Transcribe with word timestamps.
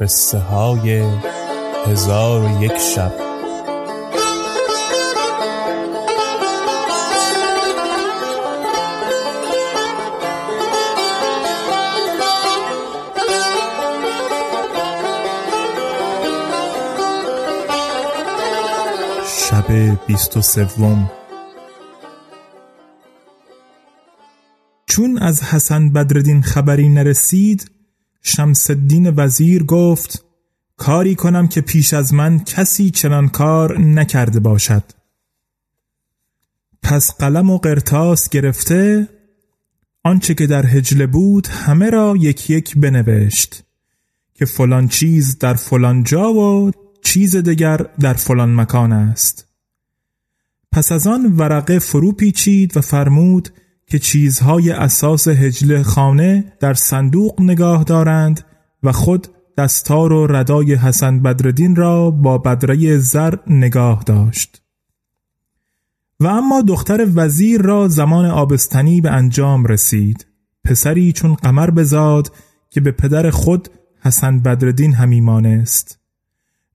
قصه 0.00 0.38
های 0.38 1.04
هزار 1.86 2.42
و 2.42 2.62
یک 2.62 2.76
شب. 2.78 3.12
شب 19.26 19.96
بیست 20.06 20.36
و 20.36 20.42
سوم. 20.42 21.10
چون 24.86 25.18
از 25.18 25.42
حسن 25.42 25.92
بدردین 25.92 26.42
خبری 26.42 26.88
نرسید 26.88 27.75
شمس 28.26 28.70
الدین 28.70 29.12
وزیر 29.16 29.62
گفت 29.64 30.24
کاری 30.76 31.14
کنم 31.14 31.48
که 31.48 31.60
پیش 31.60 31.94
از 31.94 32.14
من 32.14 32.44
کسی 32.44 32.90
چنان 32.90 33.28
کار 33.28 33.78
نکرده 33.78 34.40
باشد. 34.40 34.82
پس 36.82 37.14
قلم 37.18 37.50
و 37.50 37.58
قرتاس 37.58 38.28
گرفته 38.28 39.08
آنچه 40.04 40.34
که 40.34 40.46
در 40.46 40.66
هجله 40.66 41.06
بود 41.06 41.46
همه 41.46 41.90
را 41.90 42.14
یک 42.18 42.50
یک 42.50 42.78
بنوشت 42.78 43.62
که 44.34 44.44
فلان 44.44 44.88
چیز 44.88 45.38
در 45.38 45.54
فلان 45.54 46.02
جا 46.02 46.32
و 46.32 46.70
چیز 47.02 47.36
دیگر 47.36 47.76
در 47.76 48.14
فلان 48.14 48.54
مکان 48.54 48.92
است. 48.92 49.46
پس 50.72 50.92
از 50.92 51.06
آن 51.06 51.36
ورقه 51.36 51.78
فرو 51.78 52.12
پیچید 52.12 52.76
و 52.76 52.80
فرمود 52.80 53.48
که 53.86 53.98
چیزهای 53.98 54.70
اساس 54.70 55.28
هجله 55.28 55.82
خانه 55.82 56.52
در 56.60 56.74
صندوق 56.74 57.40
نگاه 57.40 57.84
دارند 57.84 58.44
و 58.82 58.92
خود 58.92 59.28
دستار 59.58 60.12
و 60.12 60.26
ردای 60.26 60.74
حسن 60.74 61.22
بدردین 61.22 61.76
را 61.76 62.10
با 62.10 62.38
بدره 62.38 62.98
زر 62.98 63.34
نگاه 63.46 64.02
داشت. 64.06 64.62
و 66.20 66.26
اما 66.26 66.62
دختر 66.62 67.06
وزیر 67.14 67.62
را 67.62 67.88
زمان 67.88 68.24
آبستنی 68.24 69.00
به 69.00 69.10
انجام 69.10 69.66
رسید. 69.66 70.26
پسری 70.64 71.12
چون 71.12 71.34
قمر 71.34 71.70
بزاد 71.70 72.32
که 72.70 72.80
به 72.80 72.90
پدر 72.90 73.30
خود 73.30 73.68
حسن 74.00 74.40
بدردین 74.40 74.94
همی 74.94 75.20
مانست. 75.20 75.98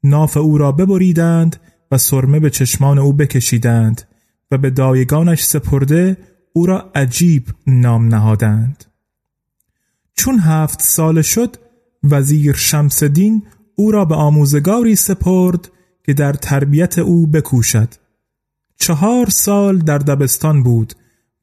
ناف 0.03 0.37
او 0.37 0.57
را 0.57 0.71
ببریدند 0.71 1.59
و 1.91 1.97
سرمه 1.97 2.39
به 2.39 2.49
چشمان 2.49 2.99
او 2.99 3.13
بکشیدند 3.13 4.01
و 4.51 4.57
به 4.57 4.69
دایگانش 4.69 5.43
سپرده 5.43 6.17
او 6.53 6.65
را 6.65 6.91
عجیب 6.95 7.47
نام 7.67 8.07
نهادند. 8.07 8.85
چون 10.13 10.39
هفت 10.39 10.81
سال 10.81 11.21
شد 11.21 11.55
وزیر 12.03 12.55
شمسدین 12.55 13.43
او 13.75 13.91
را 13.91 14.05
به 14.05 14.15
آموزگاری 14.15 14.95
سپرد 14.95 15.71
که 16.03 16.13
در 16.13 16.33
تربیت 16.33 16.99
او 16.99 17.27
بکوشد. 17.27 17.93
چهار 18.77 19.29
سال 19.29 19.77
در 19.77 19.97
دبستان 19.97 20.63
بود 20.63 20.93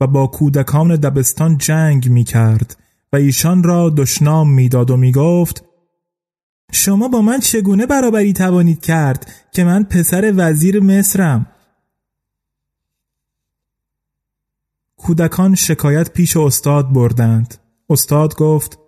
و 0.00 0.06
با 0.06 0.26
کودکان 0.26 0.96
دبستان 0.96 1.58
جنگ 1.58 2.08
می 2.08 2.24
کرد 2.24 2.76
و 3.12 3.16
ایشان 3.16 3.62
را 3.62 3.90
دشنام 3.90 4.50
می‌داد 4.50 4.90
و 4.90 4.96
می 4.96 5.12
گفت 5.12 5.64
شما 6.72 7.08
با 7.08 7.22
من 7.22 7.40
چگونه 7.40 7.86
برابری 7.86 8.32
توانید 8.32 8.80
کرد 8.80 9.32
که 9.52 9.64
من 9.64 9.84
پسر 9.84 10.32
وزیر 10.36 10.80
مصرم؟ 10.80 11.46
کودکان 14.98 15.54
شکایت 15.54 16.12
پیش 16.12 16.36
استاد 16.36 16.92
بردند. 16.92 17.54
استاد 17.90 18.34
گفت 18.34 18.78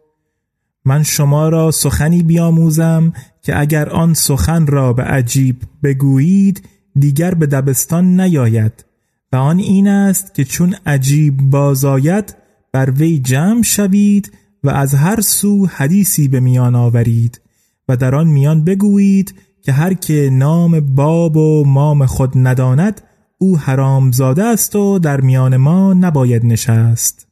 من 0.84 1.02
شما 1.02 1.48
را 1.48 1.70
سخنی 1.70 2.22
بیاموزم 2.22 3.12
که 3.42 3.60
اگر 3.60 3.88
آن 3.88 4.14
سخن 4.14 4.66
را 4.66 4.92
به 4.92 5.02
عجیب 5.02 5.56
بگویید 5.82 6.68
دیگر 6.98 7.34
به 7.34 7.46
دبستان 7.46 8.20
نیاید 8.20 8.84
و 9.32 9.36
آن 9.36 9.58
این 9.58 9.88
است 9.88 10.34
که 10.34 10.44
چون 10.44 10.74
عجیب 10.86 11.40
بازاید 11.50 12.36
بر 12.72 12.90
وی 12.90 13.18
جمع 13.18 13.62
شوید 13.62 14.32
و 14.64 14.70
از 14.70 14.94
هر 14.94 15.20
سو 15.20 15.66
حدیثی 15.66 16.28
به 16.28 16.40
میان 16.40 16.74
آورید 16.74 17.40
و 17.88 17.96
در 17.96 18.14
آن 18.14 18.26
میان 18.26 18.64
بگویید 18.64 19.34
که 19.62 19.72
هر 19.72 19.94
که 19.94 20.30
نام 20.32 20.80
باب 20.80 21.36
و 21.36 21.64
مام 21.64 22.06
خود 22.06 22.30
نداند 22.34 23.00
او 23.42 23.58
حرام 23.58 24.12
زاده 24.12 24.44
است 24.44 24.76
و 24.76 24.98
در 24.98 25.20
میان 25.20 25.56
ما 25.56 25.94
نباید 25.94 26.46
نشست. 26.46 27.28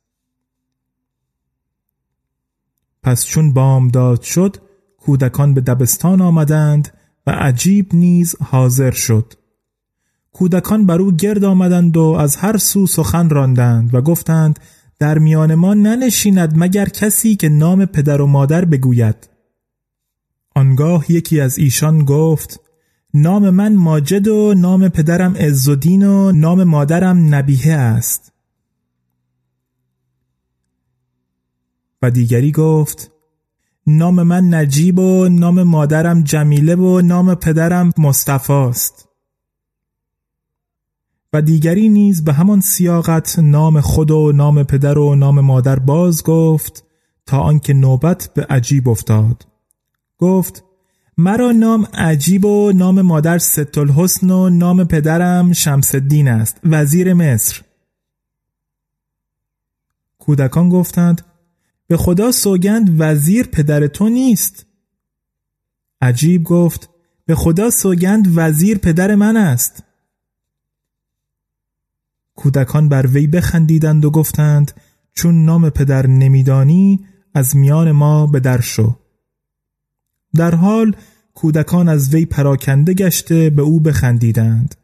پس 3.02 3.26
چون 3.26 3.52
بامداد 3.52 4.22
شد 4.22 4.56
کودکان 4.98 5.54
به 5.54 5.60
دبستان 5.60 6.20
آمدند 6.20 6.88
و 7.26 7.30
عجیب 7.30 7.94
نیز 7.94 8.36
حاضر 8.42 8.90
شد. 8.90 9.34
کودکان 10.32 10.86
بر 10.86 11.00
او 11.00 11.12
گرد 11.12 11.44
آمدند 11.44 11.96
و 11.96 12.02
از 12.02 12.36
هر 12.36 12.56
سو 12.56 12.86
سخن 12.86 13.28
راندند 13.28 13.94
و 13.94 14.00
گفتند 14.00 14.58
در 14.98 15.18
میان 15.18 15.54
ما 15.54 15.74
ننشیند 15.74 16.52
مگر 16.56 16.88
کسی 16.88 17.36
که 17.36 17.48
نام 17.48 17.84
پدر 17.84 18.20
و 18.20 18.26
مادر 18.26 18.64
بگوید. 18.64 19.28
آنگاه 20.54 21.12
یکی 21.12 21.40
از 21.40 21.58
ایشان 21.58 22.04
گفت 22.04 22.60
نام 23.22 23.50
من 23.50 23.76
ماجد 23.76 24.28
و 24.28 24.54
نام 24.54 24.88
پدرم 24.88 25.36
عزالدین 25.36 26.02
و 26.06 26.32
نام 26.32 26.64
مادرم 26.64 27.34
نبیه 27.34 27.72
است. 27.72 28.32
و 32.02 32.10
دیگری 32.10 32.52
گفت 32.52 33.10
نام 33.86 34.22
من 34.22 34.54
نجیب 34.54 34.98
و 34.98 35.28
نام 35.28 35.62
مادرم 35.62 36.22
جمیله 36.22 36.74
و 36.74 37.00
نام 37.00 37.34
پدرم 37.34 37.92
مصطفی 37.98 38.52
است. 38.52 39.08
و 41.32 41.42
دیگری 41.42 41.88
نیز 41.88 42.24
به 42.24 42.32
همان 42.32 42.60
سیاقت 42.60 43.38
نام 43.38 43.80
خود 43.80 44.10
و 44.10 44.32
نام 44.32 44.64
پدر 44.64 44.98
و 44.98 45.14
نام 45.14 45.40
مادر 45.40 45.78
باز 45.78 46.22
گفت 46.22 46.84
تا 47.26 47.40
آنکه 47.40 47.72
نوبت 47.72 48.30
به 48.34 48.46
عجیب 48.50 48.88
افتاد. 48.88 49.46
گفت 50.18 50.67
مرا 51.20 51.52
نام 51.52 51.84
عجیب 51.94 52.44
و 52.44 52.72
نام 52.72 53.02
مادر 53.02 53.38
ست 53.38 53.78
الحسن 53.78 54.30
و 54.30 54.50
نام 54.50 54.84
پدرم 54.84 55.52
شمس 55.52 55.94
الدین 55.94 56.28
است 56.28 56.60
وزیر 56.64 57.14
مصر. 57.14 57.62
کودکان 60.18 60.68
گفتند 60.68 61.24
به 61.86 61.96
خدا 61.96 62.32
سوگند 62.32 63.00
وزیر 63.00 63.46
پدر 63.46 63.86
تو 63.86 64.08
نیست. 64.08 64.66
عجیب 66.00 66.44
گفت 66.44 66.88
به 67.26 67.34
خدا 67.34 67.70
سوگند 67.70 68.28
وزیر 68.34 68.78
پدر 68.78 69.14
من 69.14 69.36
است. 69.36 69.82
کودکان 72.34 72.88
بر 72.88 73.06
وی 73.06 73.26
بخندیدند 73.26 74.04
و 74.04 74.10
گفتند 74.10 74.72
چون 75.14 75.44
نام 75.44 75.70
پدر 75.70 76.06
نمیدانی 76.06 77.06
از 77.34 77.56
میان 77.56 77.92
ما 77.92 78.26
به 78.26 78.40
در 78.40 78.60
شو. 78.60 79.07
در 80.34 80.54
حال 80.54 80.96
کودکان 81.34 81.88
از 81.88 82.14
وی 82.14 82.26
پراکنده 82.26 82.94
گشته 82.94 83.50
به 83.50 83.62
او 83.62 83.80
بخندیدند. 83.80 84.74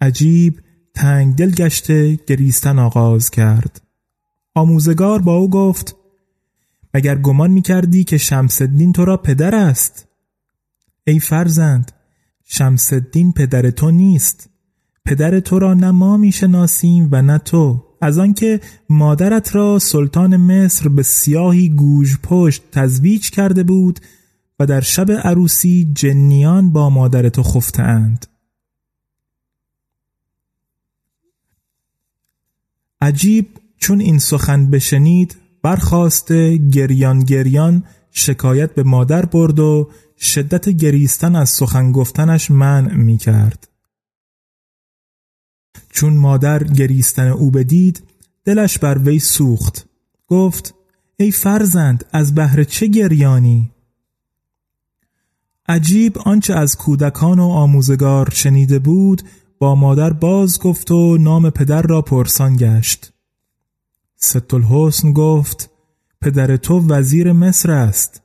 عجیب 0.00 0.60
تنگ 0.94 1.36
دل 1.36 1.50
گشته 1.50 2.18
گریستن 2.26 2.78
آغاز 2.78 3.30
کرد. 3.30 3.80
آموزگار 4.54 5.22
با 5.22 5.34
او 5.34 5.50
گفت 5.50 5.96
مگر 6.94 7.18
گمان 7.18 7.50
می 7.50 7.62
کردی 7.62 8.04
که 8.04 8.18
شمسدین 8.18 8.92
تو 8.92 9.04
را 9.04 9.16
پدر 9.16 9.54
است؟ 9.54 10.06
ای 11.06 11.20
فرزند 11.20 11.92
شمسدین 12.44 13.32
پدر 13.32 13.70
تو 13.70 13.90
نیست. 13.90 14.50
پدر 15.04 15.40
تو 15.40 15.58
را 15.58 15.74
نه 15.74 15.90
ما 15.90 16.16
می 16.16 16.32
شناسیم 16.32 17.08
و 17.12 17.22
نه 17.22 17.38
تو. 17.38 17.84
از 18.00 18.18
آنکه 18.18 18.60
مادرت 18.88 19.54
را 19.54 19.78
سلطان 19.78 20.36
مصر 20.36 20.88
به 20.88 21.02
سیاهی 21.02 21.68
گوژ 21.68 22.16
پشت 22.22 22.62
تزویج 22.72 23.30
کرده 23.30 23.62
بود 23.62 24.00
و 24.58 24.66
در 24.66 24.80
شب 24.80 25.10
عروسی 25.10 25.92
جنیان 25.94 26.72
با 26.72 26.90
مادر 26.90 27.28
تو 27.28 27.42
خفته 27.42 27.82
اند. 27.82 28.26
عجیب 33.00 33.48
چون 33.76 34.00
این 34.00 34.18
سخن 34.18 34.70
بشنید 34.70 35.36
برخواسته 35.62 36.56
گریان 36.56 37.18
گریان 37.18 37.84
شکایت 38.10 38.74
به 38.74 38.82
مادر 38.82 39.24
برد 39.24 39.58
و 39.58 39.90
شدت 40.18 40.68
گریستن 40.68 41.36
از 41.36 41.50
سخن 41.50 41.92
گفتنش 41.92 42.50
منع 42.50 42.94
می 42.94 43.16
کرد. 43.16 43.68
چون 45.90 46.16
مادر 46.16 46.64
گریستن 46.64 47.28
او 47.28 47.50
بدید 47.50 48.02
دلش 48.44 48.78
بر 48.78 48.98
وی 48.98 49.18
سوخت 49.18 49.86
گفت 50.26 50.74
ای 51.16 51.30
فرزند 51.30 52.04
از 52.12 52.34
بهر 52.34 52.64
چه 52.64 52.86
گریانی 52.86 53.70
عجیب 55.68 56.18
آنچه 56.18 56.54
از 56.54 56.76
کودکان 56.76 57.38
و 57.38 57.48
آموزگار 57.48 58.30
شنیده 58.30 58.78
بود 58.78 59.22
با 59.58 59.74
مادر 59.74 60.12
باز 60.12 60.58
گفت 60.58 60.90
و 60.90 61.18
نام 61.18 61.50
پدر 61.50 61.82
را 61.82 62.02
پرسان 62.02 62.56
گشت. 62.56 63.12
ست 64.16 64.54
الحسن 64.54 65.12
گفت 65.12 65.70
پدر 66.20 66.56
تو 66.56 66.88
وزیر 66.88 67.32
مصر 67.32 67.70
است. 67.70 68.22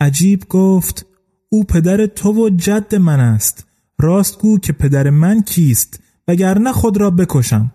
عجیب 0.00 0.44
گفت 0.48 1.06
او 1.48 1.64
پدر 1.64 2.06
تو 2.06 2.32
و 2.32 2.50
جد 2.50 2.94
من 2.94 3.20
است. 3.20 3.66
راست 3.98 4.38
گو 4.38 4.58
که 4.58 4.72
پدر 4.72 5.10
من 5.10 5.42
کیست 5.42 6.00
وگرنه 6.28 6.72
خود 6.72 6.96
را 6.96 7.10
بکشم. 7.10 7.72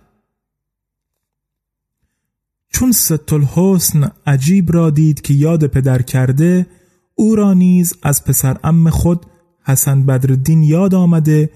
چون 2.69 2.91
ست 2.91 3.33
الحسن 3.33 4.11
عجیب 4.25 4.73
را 4.73 4.89
دید 4.89 5.21
که 5.21 5.33
یاد 5.33 5.67
پدر 5.67 6.01
کرده 6.01 6.67
او 7.15 7.35
را 7.35 7.53
نیز 7.53 7.93
از 8.03 8.23
پسر 8.23 8.57
ام 8.63 8.89
خود 8.89 9.25
حسن 9.63 10.05
بدردین 10.05 10.63
یاد 10.63 10.95
آمده 10.95 11.49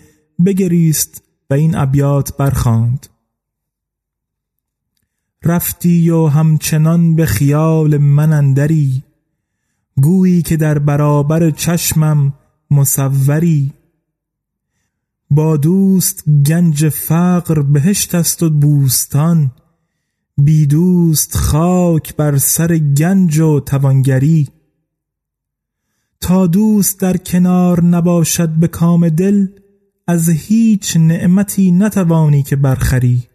بگریست 0.45 1.24
و 1.50 1.54
این 1.54 1.75
ابیات 1.75 2.38
برخاند. 2.38 3.07
رفتی 5.44 6.09
و 6.09 6.25
همچنان 6.27 7.15
به 7.15 7.25
خیال 7.25 7.98
من 7.98 8.33
اندری 8.33 9.04
گویی 10.01 10.42
که 10.42 10.57
در 10.57 10.80
برابر 10.80 11.51
چشمم 11.51 12.33
مصوری. 12.71 13.74
با 15.30 15.57
دوست 15.57 16.24
گنج 16.30 16.89
فقر 16.89 17.62
بهشت 17.62 18.15
است 18.15 18.44
و 18.44 18.50
بوستان 18.50 19.51
بی 20.38 20.65
دوست 20.65 21.38
خاک 21.38 22.15
بر 22.15 22.38
سر 22.38 22.77
گنج 22.77 23.39
و 23.39 23.59
توانگری. 23.59 24.48
تا 26.21 26.47
دوست 26.47 26.99
در 26.99 27.17
کنار 27.17 27.83
نباشد 27.83 28.49
به 28.49 28.67
کام 28.67 29.09
دل 29.09 29.47
از 30.07 30.29
هیچ 30.29 30.97
نعمتی 30.97 31.71
نتوانی 31.71 32.43
که 32.43 32.55
برخوری. 32.55 33.27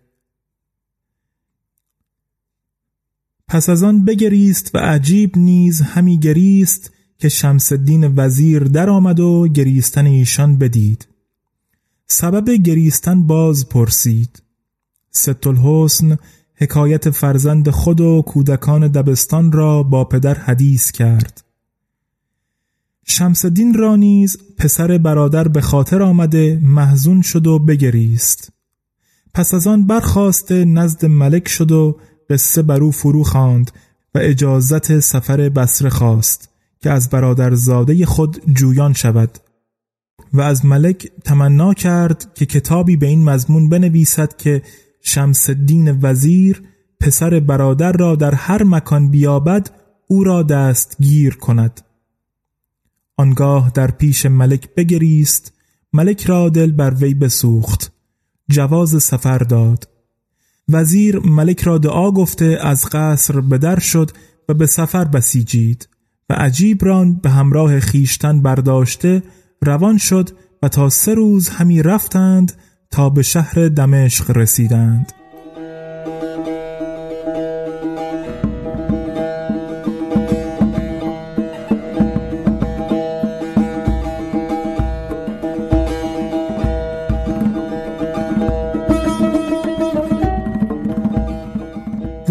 پس 3.48 3.68
از 3.68 3.82
آن 3.82 4.04
بگریست 4.04 4.74
و 4.74 4.78
عجیب 4.78 5.38
نیز 5.38 5.80
همی 5.80 6.18
گریست 6.18 6.92
که 7.18 7.28
شمس 7.28 7.72
الدین 7.72 8.12
وزیر 8.16 8.62
در 8.62 8.90
آمد 8.90 9.20
و 9.20 9.48
گریستن 9.48 10.06
ایشان 10.06 10.58
بدید. 10.58 11.08
سبب 12.06 12.50
گریستن 12.50 13.26
باز 13.26 13.68
پرسید. 13.68 14.42
ست 15.10 15.46
الحسن 15.46 16.16
حکایت 16.54 17.10
فرزند 17.10 17.70
خود 17.70 18.00
و 18.00 18.22
کودکان 18.26 18.88
دبستان 18.88 19.52
را 19.52 19.82
با 19.82 20.04
پدر 20.04 20.34
حدیث 20.34 20.90
کرد. 20.90 21.44
شمسدین 23.06 23.74
را 23.74 23.96
نیز 23.96 24.36
پسر 24.58 24.98
برادر 24.98 25.48
به 25.48 25.60
خاطر 25.60 26.02
آمده 26.02 26.60
محزون 26.62 27.22
شد 27.22 27.46
و 27.46 27.58
بگریست. 27.58 28.52
پس 29.34 29.54
از 29.54 29.66
آن 29.66 29.86
برخواسته 29.86 30.64
نزد 30.64 31.06
ملک 31.06 31.48
شد 31.48 31.72
و 31.72 31.98
قصه 32.30 32.62
بر 32.62 32.82
او 32.82 32.90
فرو 32.90 33.24
خواند 33.24 33.70
و 34.14 34.18
اجازت 34.22 35.00
سفر 35.00 35.48
بسره 35.48 35.90
خواست 35.90 36.48
که 36.82 36.90
از 36.90 37.10
برادر 37.10 37.54
زاده 37.54 38.06
خود 38.06 38.42
جویان 38.54 38.92
شود 38.92 39.38
و 40.32 40.40
از 40.40 40.64
ملک 40.64 41.12
تمنا 41.24 41.74
کرد 41.74 42.34
که 42.34 42.46
کتابی 42.46 42.96
به 42.96 43.06
این 43.06 43.24
مضمون 43.24 43.68
بنویسد 43.68 44.36
که 44.36 44.62
شمس 45.02 45.50
الدین 45.50 45.98
وزیر 46.02 46.62
پسر 47.00 47.40
برادر 47.40 47.92
را 47.92 48.16
در 48.16 48.34
هر 48.34 48.62
مکان 48.62 49.10
بیابد 49.10 49.70
او 50.06 50.24
را 50.24 50.42
دستگیر 50.42 51.36
کند. 51.36 51.80
آنگاه 53.16 53.70
در 53.74 53.90
پیش 53.90 54.26
ملک 54.26 54.74
بگریست 54.74 55.52
ملک 55.92 56.24
را 56.24 56.48
دل 56.48 56.72
بر 56.72 56.94
وی 56.94 57.14
بسوخت 57.14 57.92
جواز 58.50 59.02
سفر 59.02 59.38
داد. 59.38 59.88
وزیر 60.68 61.18
ملک 61.18 61.60
را 61.60 61.78
دعا 61.78 62.10
گفته 62.10 62.58
از 62.60 62.86
قصر 62.86 63.40
به 63.40 63.58
در 63.58 63.78
شد 63.78 64.10
و 64.48 64.54
به 64.54 64.66
سفر 64.66 65.04
بسیجید 65.04 65.88
و 66.30 66.34
عجیب 66.34 66.84
ران 66.84 67.14
به 67.14 67.30
همراه 67.30 67.80
خیشتن 67.80 68.42
برداشته 68.42 69.22
روان 69.62 69.98
شد 69.98 70.30
و 70.62 70.68
تا 70.68 70.88
سه 70.88 71.14
روز 71.14 71.48
همی 71.48 71.82
رفتند 71.82 72.52
تا 72.90 73.10
به 73.10 73.22
شهر 73.22 73.68
دمشق 73.68 74.36
رسیدند. 74.36 75.12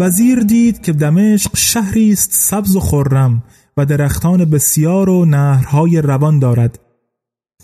وزیر 0.02 0.40
دید 0.40 0.82
که 0.82 0.92
دمشق 0.92 1.56
شهری 1.56 2.12
است 2.12 2.32
سبز 2.32 2.76
و 2.76 2.80
خرم 2.80 3.42
و 3.76 3.86
درختان 3.86 4.44
بسیار 4.44 5.08
و 5.08 5.24
نهرهای 5.24 6.00
روان 6.00 6.38
دارد. 6.38 6.78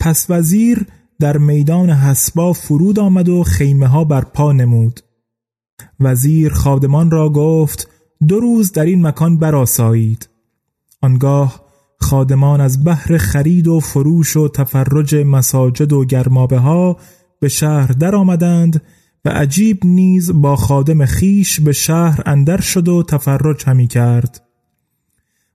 پس 0.00 0.26
وزیر 0.30 0.86
در 1.20 1.36
میدان 1.36 1.90
حسبا 1.90 2.52
فرود 2.52 2.98
آمد 2.98 3.28
و 3.28 3.42
خیمه 3.42 3.86
ها 3.86 4.04
بر 4.04 4.20
پا 4.20 4.52
نمود. 4.52 5.00
وزیر 6.00 6.52
خادمان 6.52 7.10
را 7.10 7.28
گفت 7.28 7.88
دو 8.28 8.40
روز 8.40 8.72
در 8.72 8.84
این 8.84 9.06
مکان 9.06 9.38
براسایید 9.38 10.28
آنگاه 11.02 11.60
خادمان 12.00 12.60
از 12.60 12.84
بحر 12.84 13.16
خرید 13.16 13.68
و 13.68 13.80
فروش 13.80 14.36
و 14.36 14.48
تفرج 14.48 15.14
مساجد 15.14 15.92
و 15.92 16.04
گرمابه 16.04 16.58
ها 16.58 16.96
به 17.40 17.48
شهر 17.48 17.92
در 17.92 18.14
آمدند 18.14 18.82
و 19.24 19.28
عجیب 19.28 19.78
نیز 19.84 20.32
با 20.32 20.56
خادم 20.56 21.06
خیش 21.06 21.60
به 21.60 21.72
شهر 21.72 22.22
اندر 22.26 22.60
شد 22.60 22.88
و 22.88 23.02
تفرج 23.02 23.64
همی 23.66 23.86
کرد. 23.86 24.44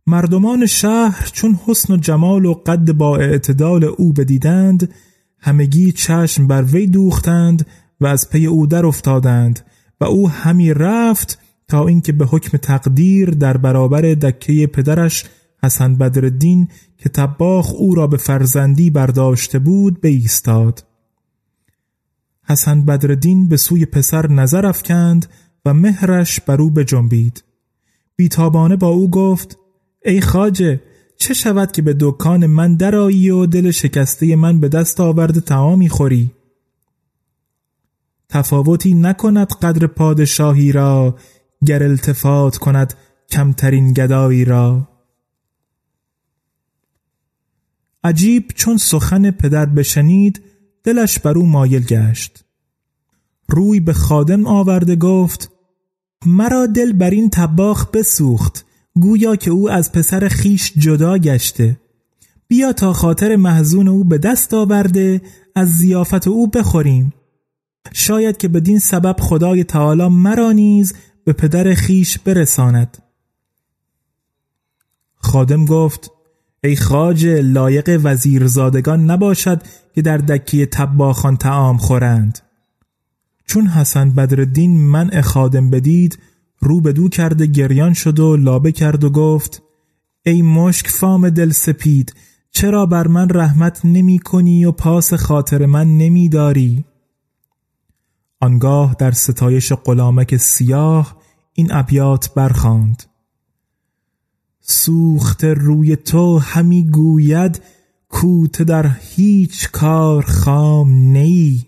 مردمان 0.08 0.66
شهر 0.66 1.30
چون 1.34 1.60
حسن 1.66 1.94
و 1.94 1.98
جمال 1.98 2.46
و 2.46 2.54
قد 2.54 2.92
با 2.92 3.18
اعتدال 3.18 3.84
او 3.84 4.14
بدیدند 4.14 4.94
همگی 5.40 5.92
چشم 5.92 6.48
بر 6.48 6.64
وی 6.64 6.88
دوختند 6.88 7.66
و 8.02 8.06
از 8.06 8.30
پی 8.30 8.46
او 8.46 8.68
در 8.68 8.86
افتادند 8.86 9.60
و 10.02 10.06
او 10.06 10.30
همی 10.30 10.74
رفت 10.74 11.40
تا 11.68 11.88
اینکه 11.88 12.12
به 12.12 12.26
حکم 12.26 12.58
تقدیر 12.58 13.30
در 13.30 13.58
برابر 13.58 14.02
دکه 14.02 14.68
پدرش 14.68 15.26
حسن 15.64 15.96
بدردین 15.96 16.68
که 16.98 17.10
تباخ 17.10 17.74
او 17.74 17.96
را 17.96 18.08
به 18.08 18.18
فرزندی 18.18 18.90
برداشته 18.90 19.60
بود 19.60 20.02
بایستاد 20.02 20.84
حسن 22.44 22.86
بدردین 22.86 23.48
به 23.48 23.58
سوی 23.58 23.86
پسر 23.86 24.32
نظر 24.32 24.66
افکند 24.66 25.26
و 25.66 25.74
مهرش 25.74 26.40
بر 26.40 26.62
او 26.62 26.70
بجنبید. 26.70 27.44
بیتابانه 28.16 28.76
با 28.76 28.88
او 28.88 29.10
گفت 29.10 29.58
ای 30.06 30.22
خاجه 30.22 30.82
چه 31.18 31.34
شود 31.34 31.72
که 31.72 31.82
به 31.82 31.96
دکان 32.00 32.46
من 32.46 32.76
درایی 32.76 33.30
و 33.30 33.46
دل 33.46 33.72
شکسته 33.72 34.36
من 34.36 34.60
به 34.60 34.70
دست 34.70 35.00
آورده 35.00 35.42
تعامی 35.42 35.90
خوری؟ 35.90 36.32
تفاوتی 38.30 38.94
نکند 38.94 39.48
قدر 39.48 39.88
پادشاهی 39.88 40.72
را 40.72 41.16
گر 41.66 41.84
التفات 41.84 42.58
کند 42.58 42.94
کمترین 43.30 43.94
گدایی 43.94 44.46
را. 44.46 44.88
عجیب 48.04 48.52
چون 48.56 48.78
سخن 48.78 49.32
پدر 49.32 49.66
بشنید 49.66 50.42
دلش 50.84 51.20
بر 51.20 51.38
او 51.38 51.46
مایل 51.46 51.86
گشت. 51.86 52.46
روی 53.48 53.80
به 53.80 53.94
خادم 53.94 54.48
آورده 54.48 54.96
گفت 54.96 55.52
مرا 56.26 56.66
دل 56.66 56.94
بر 56.94 57.10
این 57.10 57.30
تباخ 57.30 57.92
بسوخت 57.92 58.66
گویا 58.96 59.36
که 59.36 59.52
او 59.52 59.70
از 59.70 59.92
پسر 59.92 60.28
خیش 60.28 60.74
جدا 60.78 61.18
گشته. 61.18 61.80
بیا 62.48 62.74
تا 62.74 62.94
خاطر 62.94 63.36
محزون 63.36 63.88
او 63.88 64.04
به 64.04 64.18
دست 64.18 64.54
آورده 64.54 65.22
از 65.56 65.70
زیافت 65.70 66.28
او 66.28 66.48
بخوریم. 66.48 67.14
شاید 67.94 68.38
که 68.38 68.48
بدین 68.48 68.80
سبب 68.80 69.16
خدای 69.20 69.64
تعالی 69.64 70.08
مرا 70.08 70.52
نیز 70.52 70.94
به 71.26 71.34
پدر 71.34 71.74
خیش 71.74 72.18
برساند. 72.18 72.98
خادم 75.16 75.66
گفت 75.66 76.12
ای 76.64 76.76
خاج 76.76 77.26
لایق 77.26 78.00
وزیرزادگان 78.04 79.12
نباشد 79.12 79.62
که 79.96 80.02
در 80.02 80.18
دکی 80.18 80.66
تباخان 80.66 81.38
تعام 81.38 81.78
خورند 81.78 82.40
چون 83.46 83.68
حسن 83.68 84.10
بدردین 84.10 84.82
منع 84.82 85.22
خادم 85.22 85.70
بدید 85.70 86.20
رو 86.60 86.82
به 86.82 86.94
دو 86.94 87.10
کرده 87.10 87.46
گریان 87.46 87.94
شد 87.94 88.20
و 88.20 88.38
لابه 88.38 88.72
کرد 88.72 89.04
و 89.04 89.10
گفت 89.10 89.62
ای 90.26 90.42
مشک 90.42 90.88
فام 90.88 91.30
دل 91.30 91.52
سپید 91.52 92.16
چرا 92.52 92.86
بر 92.86 93.08
من 93.08 93.30
رحمت 93.30 93.82
نمی 93.84 94.20
کنی 94.20 94.66
و 94.66 94.72
پاس 94.72 95.14
خاطر 95.14 95.66
من 95.66 95.98
نمی 95.98 96.30
داری؟ 96.30 96.86
آنگاه 98.40 98.96
در 99.00 99.12
ستایش 99.12 99.74
غلامک 99.74 100.38
سیاه 100.38 101.18
این 101.54 101.68
ابیات 101.72 102.34
برخاند 102.34 103.04
سوخت 104.66 105.44
روی 105.44 105.96
تو 105.96 106.38
همی 106.38 106.90
گوید 106.90 107.62
کوت 108.10 108.62
در 108.62 108.98
هیچ 109.02 109.72
کار 109.72 110.26
خام 110.26 110.92
نی. 110.92 111.66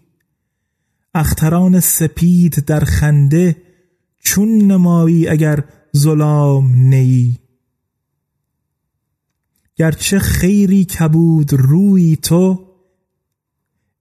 اختران 1.14 1.80
سپید 1.80 2.66
در 2.66 2.80
خنده 2.80 3.56
چون 4.20 4.50
نمایی 4.50 5.28
اگر 5.28 5.64
ظلام 5.98 6.76
نیی 6.76 7.40
گرچه 9.76 10.20
خیری 10.20 10.86
کبود 10.86 11.54
روی 11.54 12.16
تو 12.16 12.66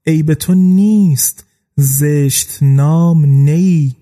عیب 0.06 0.34
تو 0.34 0.54
نیست 0.54 1.44
زشت 1.76 2.62
نام 2.62 3.24
نیی 3.24 3.96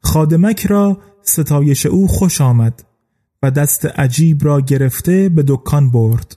خادمک 0.00 0.66
را 0.66 1.13
ستایش 1.24 1.86
او 1.86 2.08
خوش 2.08 2.40
آمد 2.40 2.84
و 3.42 3.50
دست 3.50 3.86
عجیب 3.86 4.44
را 4.44 4.60
گرفته 4.60 5.28
به 5.28 5.44
دکان 5.46 5.90
برد. 5.90 6.36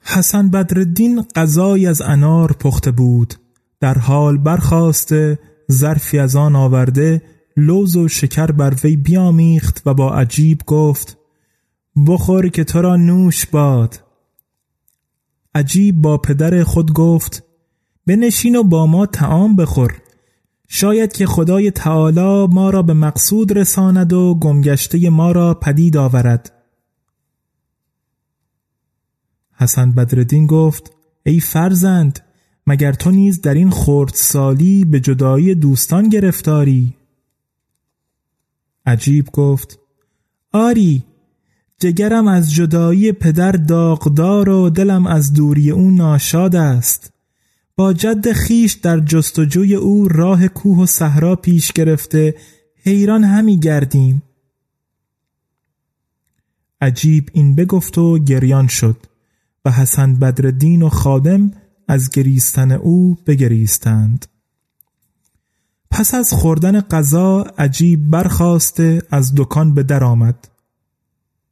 حسن 0.00 0.50
بدردین 0.50 1.26
غذایی 1.36 1.86
از 1.86 2.02
انار 2.02 2.52
پخته 2.52 2.90
بود. 2.90 3.34
در 3.80 3.98
حال 3.98 4.38
برخواسته 4.38 5.38
ظرفی 5.72 6.18
از 6.18 6.36
آن 6.36 6.56
آورده 6.56 7.22
لوز 7.56 7.96
و 7.96 8.08
شکر 8.08 8.46
بر 8.46 8.74
وی 8.84 8.96
بیامیخت 8.96 9.82
و 9.86 9.94
با 9.94 10.14
عجیب 10.14 10.62
گفت 10.66 11.18
بخور 12.06 12.48
که 12.48 12.64
تو 12.64 12.82
را 12.82 12.96
نوش 12.96 13.46
باد. 13.46 14.00
عجیب 15.54 16.02
با 16.02 16.18
پدر 16.18 16.62
خود 16.62 16.92
گفت 16.92 17.44
بنشین 18.06 18.56
و 18.56 18.62
با 18.62 18.86
ما 18.86 19.06
تعام 19.06 19.56
بخور. 19.56 20.02
شاید 20.68 21.12
که 21.12 21.26
خدای 21.26 21.70
تعالی 21.70 22.46
ما 22.46 22.70
را 22.70 22.82
به 22.82 22.94
مقصود 22.94 23.58
رساند 23.58 24.12
و 24.12 24.34
گمگشته 24.34 25.10
ما 25.10 25.32
را 25.32 25.54
پدید 25.54 25.96
آورد. 25.96 26.52
حسن 29.52 29.92
بدردین 29.92 30.46
گفت 30.46 30.92
ای 31.26 31.40
فرزند 31.40 32.20
مگر 32.66 32.92
تو 32.92 33.10
نیز 33.10 33.40
در 33.40 33.54
این 33.54 33.72
سالی 34.14 34.84
به 34.84 35.00
جدایی 35.00 35.54
دوستان 35.54 36.08
گرفتاری؟ 36.08 36.94
عجیب 38.86 39.26
گفت 39.32 39.78
آری 40.52 41.04
جگرم 41.78 42.28
از 42.28 42.52
جدایی 42.52 43.12
پدر 43.12 43.52
داغدار 43.52 44.48
و 44.48 44.70
دلم 44.70 45.06
از 45.06 45.32
دوری 45.32 45.70
او 45.70 45.90
ناشاد 45.90 46.56
است. 46.56 47.17
با 47.78 47.92
جد 47.92 48.32
خیش 48.32 48.72
در 48.72 49.00
جستجوی 49.00 49.74
او 49.74 50.08
راه 50.08 50.48
کوه 50.48 50.78
و 50.78 50.86
صحرا 50.86 51.36
پیش 51.36 51.72
گرفته 51.72 52.34
حیران 52.84 53.24
همی 53.24 53.60
گردیم. 53.60 54.22
عجیب 56.80 57.30
این 57.32 57.54
بگفت 57.54 57.98
و 57.98 58.18
گریان 58.18 58.66
شد 58.66 58.96
و 59.64 59.70
حسن 59.70 60.14
بدردین 60.14 60.82
و 60.82 60.88
خادم 60.88 61.50
از 61.88 62.10
گریستن 62.10 62.72
او 62.72 63.18
بگریستند. 63.26 64.26
پس 65.90 66.14
از 66.14 66.32
خوردن 66.32 66.80
غذا 66.80 67.42
عجیب 67.42 68.10
برخواسته 68.10 69.02
از 69.10 69.34
دکان 69.36 69.74
به 69.74 69.82
در 69.82 70.04
آمد. 70.04 70.48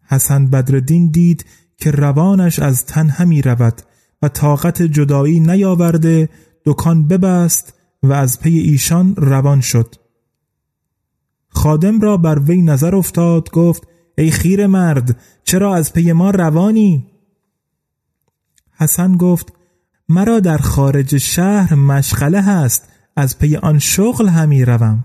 حسن 0.02 0.46
بدردین 0.46 1.10
دید 1.10 1.44
که 1.76 1.90
روانش 1.90 2.58
از 2.58 2.86
تن 2.86 3.08
همی 3.08 3.42
رود 3.42 3.82
و 4.22 4.28
طاقت 4.28 4.82
جدایی 4.82 5.40
نیاورده 5.40 6.28
دکان 6.64 7.08
ببست 7.08 7.74
و 8.02 8.12
از 8.12 8.40
پی 8.40 8.58
ایشان 8.58 9.16
روان 9.16 9.60
شد. 9.60 9.94
خادم 11.48 12.00
را 12.00 12.16
بر 12.16 12.38
وی 12.38 12.62
نظر 12.62 12.96
افتاد 12.96 13.50
گفت 13.50 13.88
ای 14.18 14.30
خیر 14.30 14.66
مرد 14.66 15.20
چرا 15.44 15.74
از 15.74 15.92
پی 15.92 16.12
ما 16.12 16.30
روانی؟ 16.30 17.06
حسن 18.72 19.16
گفت 19.16 19.52
مرا 20.08 20.40
در 20.40 20.58
خارج 20.58 21.16
شهر 21.16 21.74
مشغله 21.74 22.42
هست 22.42 22.88
از 23.16 23.38
پی 23.38 23.56
آن 23.56 23.78
شغل 23.78 24.28
همی 24.28 24.64
روم. 24.64 25.04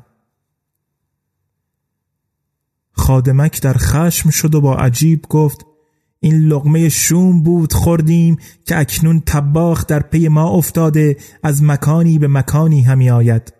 خادمک 2.91 3.61
در 3.61 3.73
خشم 3.77 4.29
شد 4.29 4.55
و 4.55 4.61
با 4.61 4.75
عجیب 4.75 5.25
گفت 5.29 5.65
این 6.23 6.35
لغمه 6.35 6.89
شوم 6.89 7.43
بود 7.43 7.73
خوردیم 7.73 8.37
که 8.65 8.79
اکنون 8.79 9.19
تباخ 9.25 9.85
در 9.85 9.99
پی 9.99 10.27
ما 10.27 10.49
افتاده 10.49 11.17
از 11.43 11.63
مکانی 11.63 12.19
به 12.19 12.27
مکانی 12.27 12.81
همی 12.81 13.09
آید. 13.09 13.53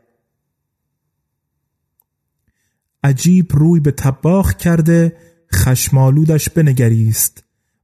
عجیب 3.03 3.51
روی 3.53 3.79
به 3.79 3.91
تباخ 3.91 4.53
کرده 4.53 5.17
خشمالودش 5.55 6.49
بنگریست 6.49 7.43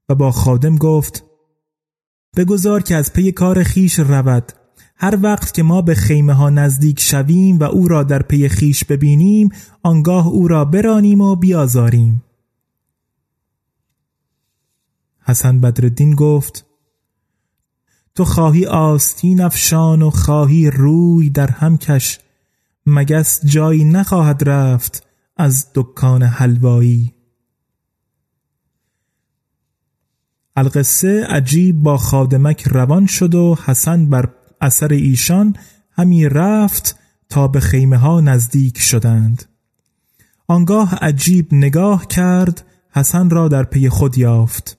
و 0.10 0.16
با 0.16 0.32
خادم 0.32 0.76
گفت 0.76 1.24
بگذار 2.36 2.82
که 2.82 2.96
از 2.96 3.14
پی 3.14 3.32
کار 3.32 3.64
خیش 3.64 4.00
رود. 4.00 4.52
هر 4.96 5.20
وقت 5.22 5.54
که 5.54 5.64
ما 5.64 5.82
به 5.82 5.96
خیمه 5.96 6.34
ها 6.34 6.50
نزدیک 6.50 7.00
شویم 7.00 7.60
و 7.60 7.64
او 7.64 7.88
را 7.88 8.04
در 8.04 8.22
پی 8.22 8.50
خیش 8.50 8.84
ببینیم 8.84 9.50
آنگاه 9.84 10.28
او 10.28 10.48
را 10.48 10.66
برانیم 10.66 11.22
و 11.22 11.36
بیازاریم. 11.36 12.24
حسن 15.28 15.60
بدردین 15.62 16.16
گفت 16.16 16.66
تو 18.16 18.26
خواهی 18.26 18.66
آستین 18.66 19.42
افشان 19.42 20.02
و 20.02 20.10
خواهی 20.10 20.70
روی 20.70 21.30
در 21.30 21.52
هم 21.52 21.78
کش 21.78 22.20
مگس 22.86 23.46
جایی 23.46 23.84
نخواهد 23.84 24.50
رفت 24.50 25.08
از 25.38 25.68
دکان 25.76 26.24
حلوایی. 26.24 27.14
القصه 30.56 31.26
عجیب 31.30 31.84
با 31.84 31.98
خادمک 31.98 32.68
روان 32.68 33.06
شد 33.06 33.36
و 33.36 33.58
حسن 33.66 34.10
بر 34.10 34.30
اثر 34.62 34.94
ایشان 34.94 35.56
همی 35.92 36.30
رفت 36.30 37.00
تا 37.30 37.48
به 37.48 37.60
خیمه 37.60 37.98
ها 37.98 38.22
نزدیک 38.22 38.80
شدند. 38.80 39.46
آنگاه 40.48 40.96
عجیب 40.96 41.54
نگاه 41.54 42.08
کرد 42.08 42.66
حسن 42.92 43.30
را 43.30 43.48
در 43.48 43.64
پی 43.64 43.90
خود 43.90 44.18
یافت. 44.18 44.78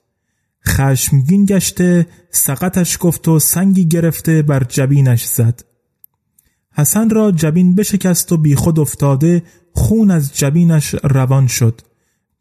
خشمگین 0.66 1.44
گشته 1.44 2.06
سقطش 2.30 2.98
گفت 3.00 3.28
و 3.28 3.38
سنگی 3.38 3.88
گرفته 3.88 4.42
بر 4.42 4.64
جبینش 4.64 5.24
زد. 5.24 5.60
حسن 6.78 7.10
را 7.10 7.30
جبین 7.30 7.74
بشکست 7.74 8.32
و 8.32 8.36
بی 8.36 8.54
خود 8.54 8.80
افتاده 8.80 9.42
خون 9.74 10.10
از 10.10 10.36
جبینش 10.36 10.94
روان 11.04 11.46
شد 11.46 11.80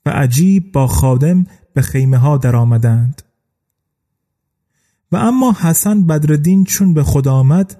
و 0.06 0.10
عجیب 0.10 0.72
با 0.72 0.88
خادم 0.88 1.46
به 1.74 1.82
خیمه 1.82 2.18
ها 2.18 2.38
در 2.38 2.56
و 5.12 5.18
اما 5.18 5.56
حسن 5.60 6.08
بدردین 6.08 6.64
چون 6.64 6.94
به 6.94 7.04
خود 7.04 7.28
آمد 7.28 7.78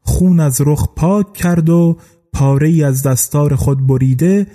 خون 0.00 0.40
از 0.40 0.60
رخ 0.66 0.88
پاک 0.96 1.32
کرد 1.32 1.70
و 1.70 1.98
پاره 2.32 2.68
ای 2.68 2.84
از 2.84 3.02
دستار 3.02 3.56
خود 3.56 3.86
بریده 3.86 4.46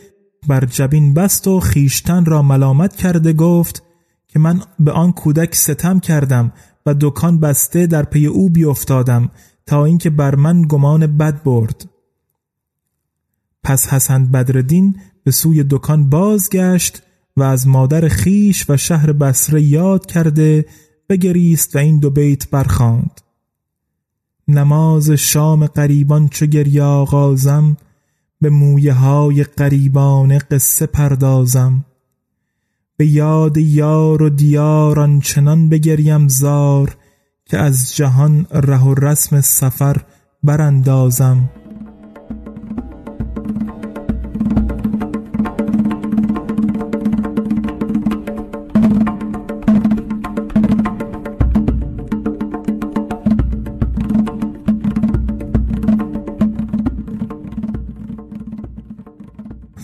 بر 0.48 0.66
جبین 0.66 1.14
بست 1.14 1.48
و 1.48 1.60
خیشتن 1.60 2.26
را 2.26 2.42
ملامت 2.42 2.96
کرده 2.96 3.34
گفت 3.34 3.84
که 4.30 4.40
من 4.40 4.62
به 4.80 4.92
آن 4.92 5.12
کودک 5.12 5.56
ستم 5.56 6.00
کردم 6.00 6.52
و 6.86 6.96
دکان 7.00 7.40
بسته 7.40 7.88
در 7.88 8.04
پی 8.04 8.26
او 8.26 8.50
بیافتادم 8.50 9.32
تا 9.66 9.86
اینکه 9.86 10.10
بر 10.10 10.36
من 10.36 10.62
گمان 10.62 11.18
بد 11.18 11.44
برد. 11.44 11.90
پس 13.64 13.88
حسن 13.88 14.26
بدردین 14.26 14.96
به 15.24 15.32
سوی 15.32 15.64
دکان 15.70 16.10
بازگشت 16.10 17.02
و 17.38 17.44
از 17.44 17.68
مادر 17.68 18.08
خیش 18.08 18.70
و 18.70 18.78
شهر 18.78 19.12
بسره 19.12 19.62
یاد 19.62 20.06
کرده 20.06 20.66
بگریست 21.10 21.76
و 21.76 21.80
این 21.80 22.00
دو 22.00 22.10
بیت 22.10 22.50
برخاند 22.50 23.22
نماز 24.48 25.10
شام 25.12 25.66
قریبان 25.66 26.28
چو 26.28 26.46
گریه 26.46 26.84
آغازم 26.84 27.78
به 28.42 28.50
مویه 28.50 28.94
های 28.94 29.44
قریبان 29.44 30.38
قصه 30.38 30.86
پردازم. 30.86 31.86
به 33.00 33.08
یاد 33.08 33.58
یار 33.58 34.24
و 34.24 34.30
دیار 34.30 35.00
آنچنان 35.00 35.70
بگریم 35.70 36.28
زار 36.28 36.98
که 37.46 37.58
از 37.58 37.96
جهان 37.96 38.48
ره 38.52 38.84
و 38.84 38.94
رسم 38.94 39.42
سفر 39.42 39.98
براندازم. 40.44 41.50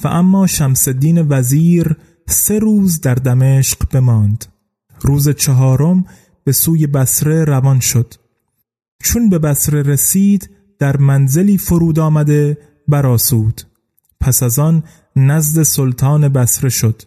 و 0.03 0.48
شمس 0.48 0.88
الدین 0.88 1.27
وزیر 1.29 1.98
سه 2.27 2.60
روز 2.60 3.01
در 3.01 3.15
دمشق 3.15 3.89
بماند. 3.91 4.46
روز 5.01 5.29
چهارم 5.29 6.05
به 6.44 6.51
سوی 6.51 6.88
بسره 6.88 7.44
روان 7.44 7.79
شد. 7.79 8.13
چون 9.03 9.29
به 9.29 9.39
بسره 9.39 9.82
رسید 9.82 10.50
در 10.79 10.98
منزلی 10.98 11.58
فرود 11.58 12.00
آمده 12.00 12.58
براسود 12.88 13.62
پس 14.20 14.44
از 14.44 14.60
آن 14.60 14.84
نزد 15.15 15.63
سلطان 15.63 16.29
بسره 16.29 16.70
شد. 16.70 17.01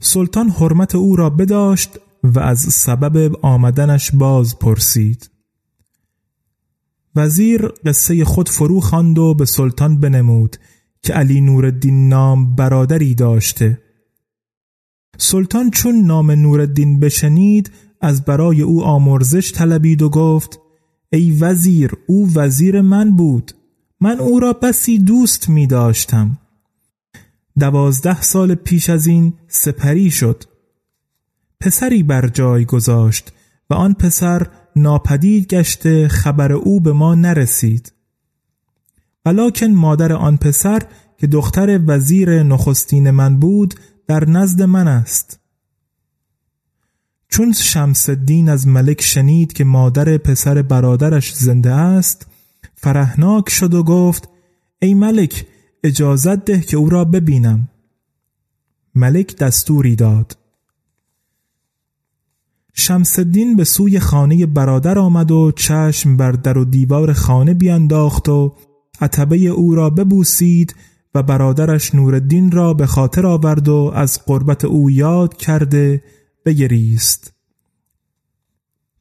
سلطان 0.00 0.48
حرمت 0.48 0.94
او 0.94 1.16
را 1.16 1.30
بداشت 1.30 1.90
و 2.22 2.38
از 2.40 2.58
سبب 2.58 3.36
آمدنش 3.42 4.10
باز 4.10 4.58
پرسید. 4.58 5.30
وزیر 7.16 7.66
قصه 7.66 8.24
خود 8.24 8.48
فرو 8.48 8.80
خواند 8.80 9.18
و 9.18 9.34
به 9.34 9.44
سلطان 9.44 10.00
بنمود 10.00 10.56
که 11.02 11.12
علی 11.12 11.40
نورالدین 11.40 12.08
نام 12.08 12.54
برادری 12.54 13.14
داشته. 13.14 13.85
سلطان 15.18 15.70
چون 15.70 15.94
نام 15.94 16.30
نورالدین 16.30 17.00
بشنید 17.00 17.70
از 18.00 18.24
برای 18.24 18.62
او 18.62 18.84
آمرزش 18.84 19.52
طلبید 19.52 20.02
و 20.02 20.08
گفت 20.08 20.60
ای 21.12 21.30
وزیر 21.30 21.92
او 22.06 22.34
وزیر 22.34 22.80
من 22.80 23.16
بود. 23.16 23.52
من 24.00 24.20
او 24.20 24.40
را 24.40 24.52
بسی 24.52 24.98
دوست 24.98 25.48
می 25.48 25.66
داشتم. 25.66 26.38
دوازده 27.58 28.22
سال 28.22 28.54
پیش 28.54 28.90
از 28.90 29.06
این 29.06 29.32
سپری 29.48 30.10
شد. 30.10 30.44
پسری 31.60 32.02
بر 32.02 32.28
جای 32.28 32.64
گذاشت 32.64 33.32
و 33.70 33.74
آن 33.74 33.94
پسر 33.94 34.46
ناپدید 34.76 35.46
گشته 35.46 36.08
خبر 36.08 36.52
او 36.52 36.80
به 36.80 36.92
ما 36.92 37.14
نرسید. 37.14 37.92
ولیکن 39.24 39.66
مادر 39.66 40.12
آن 40.12 40.36
پسر 40.36 40.82
که 41.18 41.26
دختر 41.26 41.80
وزیر 41.86 42.42
نخستین 42.42 43.10
من 43.10 43.36
بود 43.36 43.74
در 44.06 44.28
نزد 44.28 44.62
من 44.62 44.88
است. 44.88 45.40
چون 47.28 47.52
شمس 47.52 48.08
الدین 48.08 48.48
از 48.48 48.68
ملک 48.68 49.02
شنید 49.02 49.52
که 49.52 49.64
مادر 49.64 50.18
پسر 50.18 50.62
برادرش 50.62 51.34
زنده 51.34 51.72
است 51.72 52.26
فرهناک 52.74 53.50
شد 53.50 53.74
و 53.74 53.82
گفت 53.82 54.28
ای 54.78 54.94
ملک 54.94 55.46
اجازت 55.84 56.44
ده 56.44 56.60
که 56.60 56.76
او 56.76 56.90
را 56.90 57.04
ببینم. 57.04 57.68
ملک 58.94 59.36
دستوری 59.36 59.96
داد. 59.96 60.36
شمس 62.74 63.18
الدین 63.18 63.56
به 63.56 63.64
سوی 63.64 64.00
خانه 64.00 64.46
برادر 64.46 64.98
آمد 64.98 65.30
و 65.30 65.52
چشم 65.52 66.16
بر 66.16 66.32
در 66.32 66.58
و 66.58 66.64
دیوار 66.64 67.12
خانه 67.12 67.54
بیانداخت 67.54 68.28
و 68.28 68.54
عتبه 69.00 69.36
او 69.36 69.74
را 69.74 69.90
ببوسید 69.90 70.74
و 71.16 71.22
برادرش 71.22 71.94
نورالدین 71.94 72.50
را 72.50 72.74
به 72.74 72.86
خاطر 72.86 73.26
آورد 73.26 73.68
و 73.68 73.92
از 73.94 74.24
قربت 74.24 74.64
او 74.64 74.90
یاد 74.90 75.36
کرده 75.36 76.02
بگریست. 76.44 77.32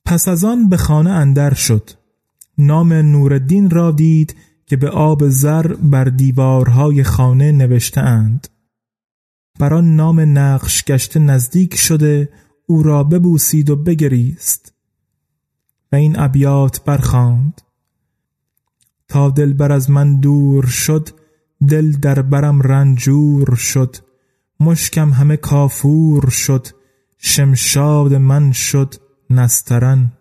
پس 0.05 0.27
از 0.27 0.43
آن 0.43 0.69
به 0.69 0.77
خانه 0.77 1.09
اندر 1.09 1.53
شد. 1.53 1.89
نام 2.57 2.93
نورالدین 2.93 3.69
را 3.69 3.91
دید 3.91 4.35
که 4.65 4.77
به 4.77 4.89
آب 4.89 5.29
زر 5.29 5.67
بر 5.67 6.03
دیوارهای 6.03 7.03
خانه 7.03 7.51
نوشته 7.51 8.01
اند 8.01 8.47
بر 9.59 9.81
نام 9.81 10.19
نقش 10.37 10.83
گشته 10.83 11.19
نزدیک 11.19 11.75
شده 11.75 12.29
او 12.65 12.83
را 12.83 13.03
ببوسید 13.03 13.69
و 13.69 13.75
بگریست 13.75 14.73
و 15.91 15.95
این 15.95 16.19
ابیات 16.19 16.83
برخاند. 16.83 17.61
تا 19.07 19.29
دلبر 19.29 19.71
از 19.71 19.89
من 19.89 20.19
دور 20.19 20.65
شد 20.65 21.09
دل 21.69 21.91
در 21.91 22.21
برم 22.21 22.61
رنجور 22.61 23.55
شد 23.55 23.95
مشکم 24.59 25.09
همه 25.09 25.37
کافور 25.37 26.29
شد 26.29 26.67
شمشاد 27.17 28.13
من 28.13 28.51
شد 28.51 28.95
نسترن. 29.29 30.11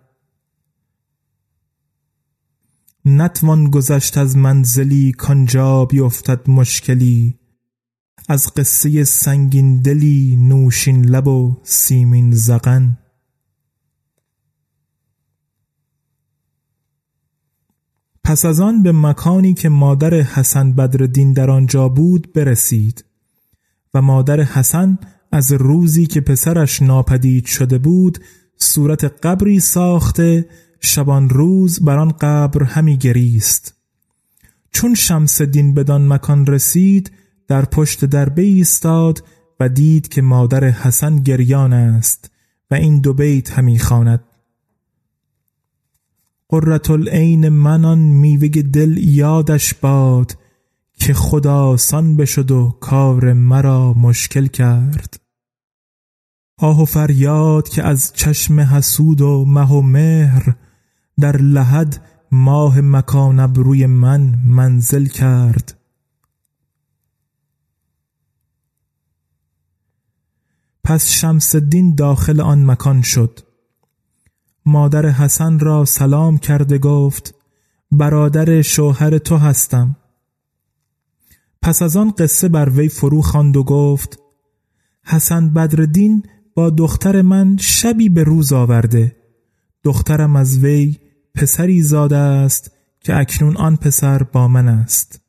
نتوان 3.05 3.71
گذشت 3.71 4.19
از 4.19 4.37
منزلی 4.37 5.13
کانجا 5.13 5.85
بیفتد 5.85 6.51
مشکلی 6.51 7.39
از 8.29 8.55
قصه 8.55 9.05
سنگین 9.05 9.83
دلی 9.83 10.37
نوشین 10.37 11.05
لب 11.05 11.29
و 11.29 11.61
سیمین 11.63 12.31
زغن. 12.35 12.99
پس 18.25 18.45
از 18.45 18.61
آن 18.61 18.83
به 18.83 18.93
مکانی 18.93 19.55
که 19.55 19.69
مادر 19.69 20.15
حسن 20.15 20.73
بدردین 20.73 21.33
در 21.33 21.51
آنجا 21.51 21.89
بود 21.89 22.33
برسید 22.33 23.05
و 23.95 24.03
مادر 24.03 24.41
حسن 24.41 24.99
از 25.33 25.53
روزی 25.53 26.07
که 26.07 26.21
پسرش 26.21 26.83
ناپدید 26.83 27.47
شده 27.47 27.79
بود 27.79 28.19
صورت 28.57 29.05
قبری 29.05 29.61
ساخته 29.61 30.49
شبان 30.81 31.29
روز 31.29 31.85
بر 31.85 31.99
آن 31.99 32.13
قبر 32.21 32.63
همی 32.63 32.99
گریست. 32.99 33.75
چون 34.71 34.95
شمس 34.95 35.43
دین 35.43 35.75
بدان 35.75 36.09
مکان 36.09 36.47
رسید 36.47 37.13
در 37.49 37.65
پشت 37.65 38.05
در 38.05 38.33
ایستاد 38.37 39.25
و 39.61 39.69
دید 39.69 40.09
که 40.09 40.23
مادر 40.23 40.65
حسن 40.65 41.17
گریان 41.17 41.73
است 41.73 42.31
و 42.71 42.75
این 42.75 43.01
دو 43.01 43.15
بیت 43.15 43.53
همی 43.53 43.79
خواند. 43.79 44.21
قرة 46.49 46.91
العین 46.91 47.49
من 47.49 47.85
آن 47.85 47.99
میوه 47.99 48.49
دل 48.49 48.97
یادش 48.97 49.75
باد 49.75 50.37
که 50.99 51.15
خدا 51.15 51.65
آسان 51.65 52.17
بشد 52.17 52.51
و 52.51 52.79
کار 52.81 53.33
مرا 53.33 53.93
مشکل 53.93 54.47
کرد. 54.47 55.21
آه 56.59 56.83
و 56.83 56.85
فریاد 56.85 57.69
که 57.69 57.83
از 57.83 58.13
چشم 58.13 58.61
حسود 58.61 59.21
و 59.21 59.45
مه 59.45 59.69
و 59.69 59.81
مهر 59.81 60.57
در 61.21 61.37
لحد 61.37 62.03
ماه 62.33 62.81
مکان 62.81 63.41
ابروی 63.41 63.87
من 63.87 64.35
منزل 64.47 65.07
کرد. 65.07 65.79
پس 70.85 71.11
شمس 71.11 71.55
الدین 71.55 71.95
داخل 71.95 72.41
آن 72.41 72.65
مکان 72.65 73.03
شد. 73.03 73.41
مادر 74.67 75.07
حسن 75.07 75.59
را 75.59 75.85
سلام 75.85 76.39
کرده 76.39 76.79
گفت 76.79 77.35
برادر 77.91 78.63
شوهر 78.63 79.19
تو 79.19 79.37
هستم. 79.37 79.97
پس 81.63 81.83
از 81.83 81.97
آن 81.97 82.11
قصه 82.11 82.49
بر 82.49 82.69
وی 82.69 82.89
فرو 82.89 83.23
خواند 83.23 83.57
و 83.57 83.65
گفت 83.65 84.19
حسن 85.05 85.51
بدردین 85.55 86.23
با 86.55 86.71
دختر 86.71 87.23
من 87.23 87.57
شبی 87.57 88.09
به 88.09 88.25
روز 88.25 88.53
آورده. 88.53 89.17
دخترم 89.85 90.37
از 90.37 90.59
وی 90.59 90.99
پسری 91.35 91.83
زاده 91.83 92.17
است 92.17 92.71
که 93.01 93.17
اکنون 93.17 93.57
آن 93.57 93.77
پسر 93.77 94.23
با 94.23 94.49
من 94.49 94.69
است. 94.69 95.21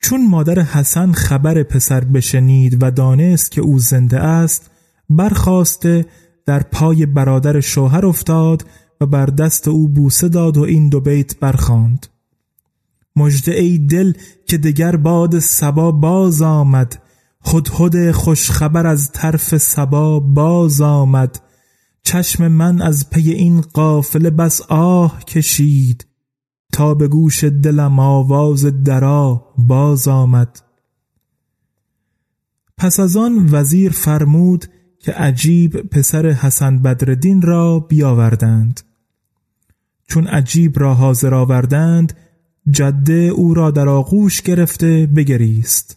چون 0.00 0.28
مادر 0.28 0.58
حسن 0.58 1.12
خبر 1.12 1.62
پسر 1.62 2.00
بشنید 2.00 2.82
و 2.82 2.90
دانست 2.90 3.50
که 3.50 3.60
او 3.60 3.78
زنده 3.78 4.20
است 4.20 4.70
برخواسته 5.10 6.06
در 6.50 6.62
پای 6.62 7.06
برادر 7.06 7.60
شوهر 7.60 8.06
افتاد 8.06 8.66
و 9.00 9.06
بر 9.06 9.26
دست 9.26 9.68
او 9.68 9.88
بوسه 9.88 10.28
داد 10.28 10.56
و 10.56 10.62
این 10.62 10.88
دو 10.88 11.00
بیت 11.00 11.38
برخاند 11.38 12.06
مژده 13.16 13.52
ای 13.52 13.78
دل 13.78 14.12
که 14.46 14.58
دگر 14.58 14.96
باد 14.96 15.38
سبا 15.38 15.92
باز 15.92 16.42
آمد 16.42 17.02
هدهد 17.46 18.10
خوشخبر 18.10 18.86
از 18.86 19.12
طرف 19.12 19.56
سبا 19.56 20.20
باز 20.20 20.80
آمد. 20.80 21.40
چشم 22.02 22.48
من 22.48 22.82
از 22.82 23.10
پی 23.10 23.30
این 23.30 23.60
قافله 23.60 24.30
بس 24.30 24.60
آه 24.68 25.24
کشید 25.24 26.06
تا 26.72 26.94
به 26.94 27.08
گوش 27.08 27.44
دلم 27.44 27.98
آواز 27.98 28.84
درا 28.84 29.44
باز 29.58 30.08
آمد. 30.08 30.60
پس 32.78 33.00
از 33.00 33.16
آن 33.16 33.48
وزیر 33.52 33.92
فرمود 33.92 34.64
که 35.00 35.12
عجیب 35.12 35.76
پسر 35.76 36.26
حسن 36.26 36.78
بدردین 36.78 37.42
را 37.42 37.78
بیاوردند. 37.78 38.80
چون 40.08 40.26
عجیب 40.26 40.80
را 40.80 40.94
حاضر 40.94 41.34
آوردند 41.34 42.12
جده 42.70 43.12
او 43.12 43.54
را 43.54 43.70
در 43.70 43.88
آغوش 43.88 44.42
گرفته 44.42 45.06
بگریست. 45.06 45.96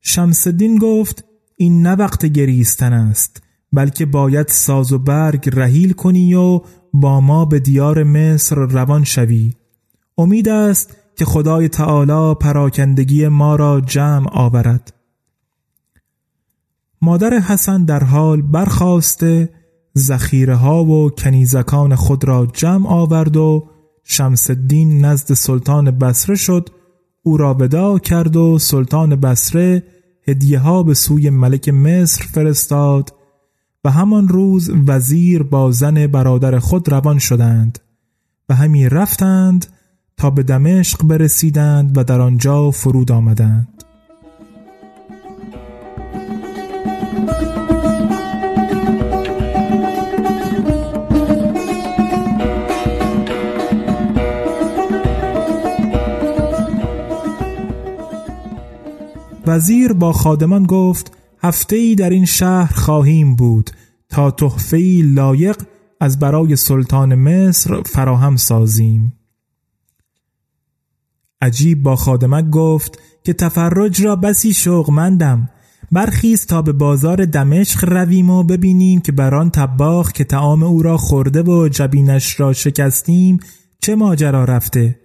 شمسدین 0.00 0.78
گفت 0.78 1.24
این 1.56 1.82
نه 1.82 1.92
وقت 1.94 2.26
گریستن 2.26 2.92
است 2.92 3.42
بلکه 3.72 4.06
باید 4.06 4.48
ساز 4.48 4.92
و 4.92 4.98
برگ 4.98 5.50
رهیل 5.52 5.92
کنی 5.92 6.34
و 6.34 6.60
با 6.92 7.20
ما 7.20 7.44
به 7.44 7.60
دیار 7.60 8.04
مصر 8.04 8.56
روان 8.56 9.04
شوی. 9.04 9.54
امید 10.18 10.48
است 10.48 10.96
که 11.16 11.24
خدای 11.24 11.68
تعالی 11.68 12.34
پراکندگی 12.34 13.28
ما 13.28 13.56
را 13.56 13.80
جمع 13.80 14.28
آورد. 14.32 14.92
مادر 17.04 17.34
حسن 17.34 17.84
در 17.84 18.04
حال 18.04 18.42
برخواسته 18.42 19.50
زخیره 19.94 20.54
ها 20.54 20.84
و 20.84 21.10
کنیزکان 21.10 21.94
خود 21.94 22.24
را 22.24 22.46
جمع 22.52 22.88
آورد 22.88 23.36
و 23.36 23.68
شمس 24.04 24.50
الدین 24.50 25.04
نزد 25.04 25.32
سلطان 25.32 25.90
بسره 25.90 26.36
شد. 26.36 26.68
او 27.22 27.36
را 27.36 27.54
ودا 27.54 27.98
کرد 27.98 28.36
و 28.36 28.58
سلطان 28.58 29.16
بسره 29.16 29.82
هدیه 30.28 30.58
ها 30.58 30.82
به 30.82 30.94
سوی 30.94 31.30
ملک 31.30 31.68
مصر 31.68 32.24
فرستاد. 32.24 33.14
و 33.84 33.90
همان 33.90 34.28
روز 34.28 34.70
وزیر 34.86 35.42
با 35.42 35.70
زن 35.70 36.06
برادر 36.06 36.58
خود 36.58 36.88
روان 36.88 37.18
شدند. 37.18 37.78
و 38.48 38.54
همی 38.54 38.88
رفتند 38.88 39.66
تا 40.16 40.30
به 40.30 40.42
دمشق 40.42 41.06
برسیدند 41.06 41.98
و 41.98 42.04
در 42.04 42.20
آنجا 42.20 42.70
فرود 42.70 43.12
آمدند. 43.12 43.83
وزیر 59.46 59.92
با 59.92 60.12
خادمان 60.12 60.66
گفت 60.66 61.12
هفته 61.42 61.76
ای 61.76 61.94
در 61.94 62.10
این 62.10 62.24
شهر 62.24 62.74
خواهیم 62.74 63.36
بود 63.36 63.70
تا 64.08 64.30
تحفه 64.30 65.00
لایق 65.04 65.62
از 66.00 66.18
برای 66.18 66.56
سلطان 66.56 67.14
مصر 67.14 67.82
فراهم 67.82 68.36
سازیم. 68.36 69.12
عجیب 71.40 71.82
با 71.82 71.96
خادمک 71.96 72.50
گفت 72.50 72.98
که 73.24 73.32
تفرج 73.32 74.02
را 74.02 74.16
بسی 74.16 74.54
شوقمندم 74.54 75.48
برخیز 75.92 76.46
تا 76.46 76.62
به 76.62 76.72
بازار 76.72 77.24
دمشق 77.24 77.84
رویم 77.84 78.30
و 78.30 78.42
ببینیم 78.42 79.00
که 79.00 79.12
بر 79.12 79.34
آن 79.34 79.50
طباخ 79.50 80.12
که 80.12 80.24
تعام 80.24 80.62
او 80.62 80.82
را 80.82 80.96
خورده 80.96 81.42
و 81.42 81.68
جبینش 81.68 82.40
را 82.40 82.52
شکستیم 82.52 83.40
چه 83.80 83.94
ماجرا 83.94 84.44
رفته. 84.44 85.00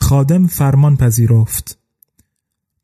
خادم 0.00 0.46
فرمان 0.46 0.96
پذیرفت. 0.96 1.83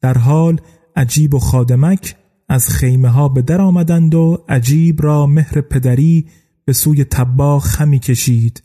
در 0.01 0.19
حال 0.19 0.61
عجیب 0.97 1.35
و 1.35 1.39
خادمک 1.39 2.17
از 2.49 2.69
خیمه 2.69 3.09
ها 3.09 3.29
به 3.29 3.43
در 3.43 3.61
آمدند 3.61 4.15
و 4.15 4.45
عجیب 4.49 5.03
را 5.03 5.27
مهر 5.27 5.61
پدری 5.61 6.27
به 6.65 6.73
سوی 6.73 7.05
تباخ 7.05 7.81
همی 7.81 7.99
کشید 7.99 8.63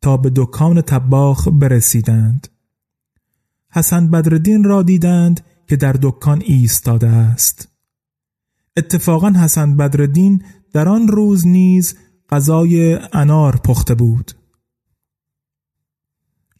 تا 0.00 0.16
به 0.16 0.32
دکان 0.36 0.80
تباخ 0.80 1.48
برسیدند. 1.48 2.48
حسن 3.72 4.10
بدردین 4.10 4.64
را 4.64 4.82
دیدند 4.82 5.40
که 5.68 5.76
در 5.76 5.96
دکان 6.02 6.42
ایستاده 6.46 7.08
است. 7.08 7.68
اتفاقا 8.76 9.30
حسن 9.30 9.76
بدردین 9.76 10.42
در 10.72 10.88
آن 10.88 11.08
روز 11.08 11.46
نیز 11.46 11.94
غذای 12.30 12.98
انار 13.12 13.56
پخته 13.56 13.94
بود. 13.94 14.32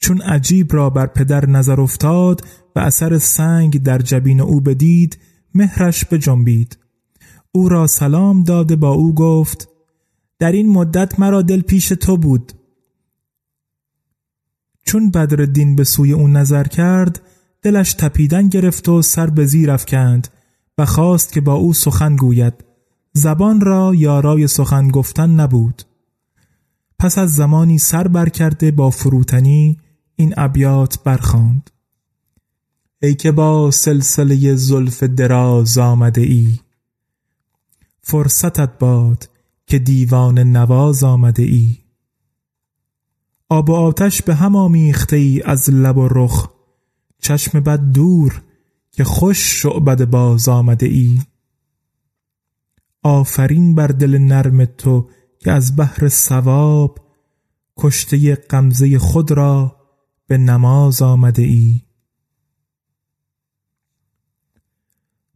چون 0.01 0.21
عجیب 0.23 0.75
را 0.75 0.91
بر 0.91 1.07
پدر 1.07 1.47
نظر 1.47 1.81
افتاد 1.81 2.45
و 2.77 2.79
اثر 2.79 3.19
سنگ 3.19 3.83
در 3.83 3.99
جبین 3.99 4.41
او 4.41 4.61
بدید 4.61 5.19
مهرش 5.55 6.05
جنبید 6.05 6.79
او 7.53 7.69
را 7.69 7.87
سلام 7.87 8.43
داده 8.43 8.77
با 8.77 8.91
او 8.91 9.15
گفت 9.15 9.69
در 10.39 10.53
این 10.53 10.69
مدت 10.73 11.21
مرا 11.21 11.43
دل 11.43 11.61
پیش 11.61 11.89
تو 11.89 12.17
بود. 12.17 12.53
چون 14.85 15.11
بدردین 15.11 15.77
به 15.77 15.85
سوی 15.85 16.13
او 16.13 16.29
نظر 16.29 16.65
کرد 16.65 17.23
دلش 17.63 17.95
تپیدن 17.95 18.49
گرفت 18.49 18.89
و 18.89 19.03
سر 19.03 19.27
به 19.27 19.47
زیر 19.47 19.71
افکند 19.71 20.29
و 20.79 20.87
خواست 20.87 21.33
که 21.33 21.41
با 21.41 21.55
او 21.55 21.73
سخن 21.73 22.17
گوید. 22.17 22.55
زبان 23.13 23.61
را 23.61 23.95
یارای 23.95 24.47
سخن 24.47 24.89
گفتن 24.89 25.31
نبود. 25.31 25.83
پس 26.99 27.19
از 27.19 27.35
زمانی 27.35 27.79
سر 27.79 28.09
برکرده 28.09 28.71
با 28.71 28.91
فروتنی 28.91 29.79
این 30.21 30.35
ابیات 30.37 31.03
برخاند 31.03 31.71
ای 33.03 33.15
که 33.15 33.33
با 33.33 33.71
سلسله 33.71 34.55
زلف 34.55 35.03
دراز 35.03 35.79
آمده 35.79 36.21
ای 36.21 36.59
فرصتت 38.03 38.79
باد 38.79 39.29
که 39.67 39.79
دیوان 39.79 40.39
نواز 40.39 41.05
آمده 41.05 41.43
ای. 41.43 41.79
آب 43.49 43.71
و 43.71 43.75
آتش 43.75 44.23
به 44.23 44.35
هم 44.35 44.57
آمیخته 44.57 45.17
ای 45.17 45.43
از 45.45 45.71
لب 45.71 45.97
و 45.97 46.09
رخ 46.09 46.49
چشم 47.19 47.61
بد 47.61 47.81
دور 47.81 48.43
که 48.93 49.05
خوش 49.05 49.63
شعبد 49.63 50.05
باز 50.05 50.49
آمده 50.49 50.87
ای. 50.87 51.21
آفرین 53.03 53.75
بر 53.75 53.87
دل 53.87 54.19
نرم 54.19 54.65
تو 54.65 55.09
که 55.39 55.53
از 55.53 55.77
بحر 55.77 56.09
سواب 56.09 56.99
کشته 57.77 58.35
غمزه 58.35 58.99
خود 58.99 59.31
را 59.31 59.80
به 60.31 60.38
نماز 60.38 61.03
آمده 61.03 61.43
ای؟ 61.43 61.81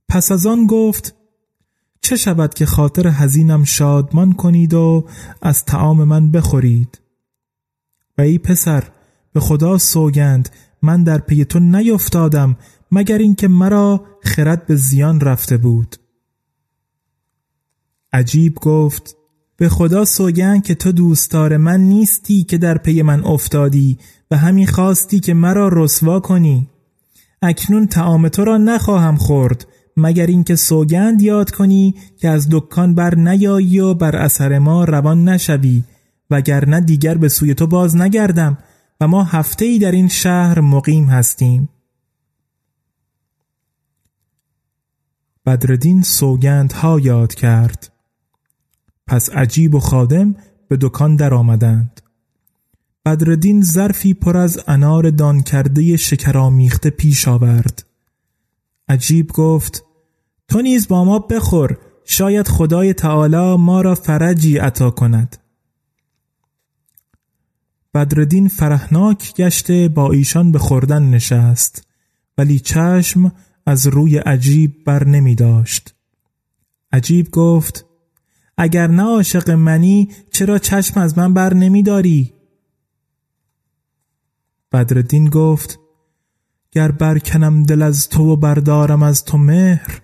پس 0.09 0.33
از 0.33 0.47
آن 0.47 0.67
گفت 0.67 1.15
چه 2.01 2.17
شود 2.17 2.55
که 2.55 2.67
خاطر 2.67 3.09
حزینم 3.09 3.65
شادمان 3.65 4.33
کنید 4.33 4.75
و 4.75 5.09
از 5.43 5.65
تعام 5.65 6.05
من 6.05 6.31
بخورید؟ 6.31 7.01
و 8.19 8.23
ای 8.23 8.39
پسر 8.39 8.85
به 9.33 9.41
خدا 9.41 9.79
سوگند 9.79 10.49
من 10.83 11.05
در 11.05 11.19
پی 11.19 11.45
تو 11.45 11.59
نیفتادم 11.59 12.57
مگر 12.93 13.19
اینکه 13.19 13.49
مرا 13.49 14.07
خرد 14.23 14.67
به 14.67 14.77
زیان 14.77 15.21
رفته 15.21 15.57
بود؟ 15.57 15.97
عجیب 18.13 18.55
گفت 18.55 19.17
به 19.57 19.69
خدا 19.69 20.05
سوگند 20.05 20.65
که 20.65 20.75
تو 20.75 20.93
دوستار 20.93 21.57
من 21.57 21.81
نیستی 21.81 22.45
که 22.45 22.59
در 22.59 22.79
پی 22.79 23.03
من 23.03 23.25
افتادی 23.25 23.99
و 24.31 24.37
همین 24.37 24.67
خواستی 24.67 25.21
که 25.21 25.35
مرا 25.35 25.69
رسوا 25.73 26.21
کنی. 26.21 26.69
اکنون 27.43 27.87
تعام 27.87 28.29
تو 28.29 28.45
را 28.45 28.59
نخواهم 28.59 29.17
خورد 29.17 29.67
مگر 29.97 30.27
اینکه 30.27 30.57
سوگند 30.57 31.23
یاد 31.23 31.51
کنی 31.51 31.95
که 32.17 32.29
از 32.29 32.49
دکان 32.51 32.95
بر 32.95 33.15
نیایی 33.15 33.81
و 33.81 33.95
بر 33.95 34.17
اثر 34.17 34.59
ما 34.59 34.85
روان 34.85 35.29
نشوی 35.29 35.85
وگرنه 36.31 36.81
دیگر 36.81 37.15
به 37.15 37.29
سوی 37.29 37.55
تو 37.55 37.67
باز 37.67 37.97
نگردم 37.97 38.59
و 39.01 39.09
ما 39.09 39.25
هفته 39.25 39.65
ای 39.65 39.79
در 39.79 39.93
این 39.93 40.09
شهر 40.09 40.61
مقیم 40.61 41.05
هستیم. 41.05 41.69
بدردین 45.47 46.03
سوگند 46.03 46.73
ها 46.73 47.01
یاد 47.01 47.35
کرد. 47.35 47.94
پس 49.07 49.31
عجیب 49.31 49.75
و 49.75 49.81
خادم 49.81 50.37
به 50.69 50.77
دکان 50.81 51.17
در 51.17 51.35
آمدند 51.35 52.01
بدردین 53.07 53.63
ظرفی 53.63 54.15
پر 54.15 54.37
از 54.37 54.61
انار 54.67 55.11
دان 55.11 55.43
کرده 55.43 55.97
شکرامیخته 55.97 56.91
پیش 56.91 57.29
آورد. 57.29 57.87
عجیب 58.89 59.33
گفت 59.33 59.85
تو 60.49 60.63
نیز 60.63 60.89
با 60.89 61.05
ما 61.05 61.19
بخور 61.19 61.79
شاید 62.05 62.49
خدای 62.49 62.93
تعالی 62.93 63.57
ما 63.57 63.81
را 63.81 63.95
فرجی 63.95 64.59
عطا 64.59 64.91
کند. 64.91 65.37
بدردین 67.95 68.49
فرهناک 68.49 69.35
گشته 69.35 69.89
با 69.89 70.13
ایشان 70.13 70.53
به 70.53 70.59
خوردن 70.59 71.03
نشست 71.03 71.87
ولی 72.39 72.59
چشم 72.59 73.33
از 73.67 73.87
روی 73.87 74.19
عجیب 74.19 74.85
بر 74.85 75.05
نمی 75.05 75.35
داشت. 75.35 75.95
عجیب 76.93 77.31
گفت 77.31 77.87
اگر 78.59 78.87
نه 78.87 79.03
عاشق 79.03 79.51
منی 79.51 80.09
چرا 80.33 80.59
چشم 80.59 81.01
از 81.01 81.19
من 81.19 81.35
بر 81.35 81.55
نمی 81.55 81.83
داری؟ 81.83 82.35
بدردین 84.73 85.31
گفت 85.31 85.79
گر 86.73 86.91
برکنم 86.91 87.63
دل 87.63 87.83
از 87.83 88.09
تو 88.09 88.33
و 88.33 88.37
بردارم 88.37 89.03
از 89.03 89.25
تو 89.25 89.39
مهر 89.39 90.03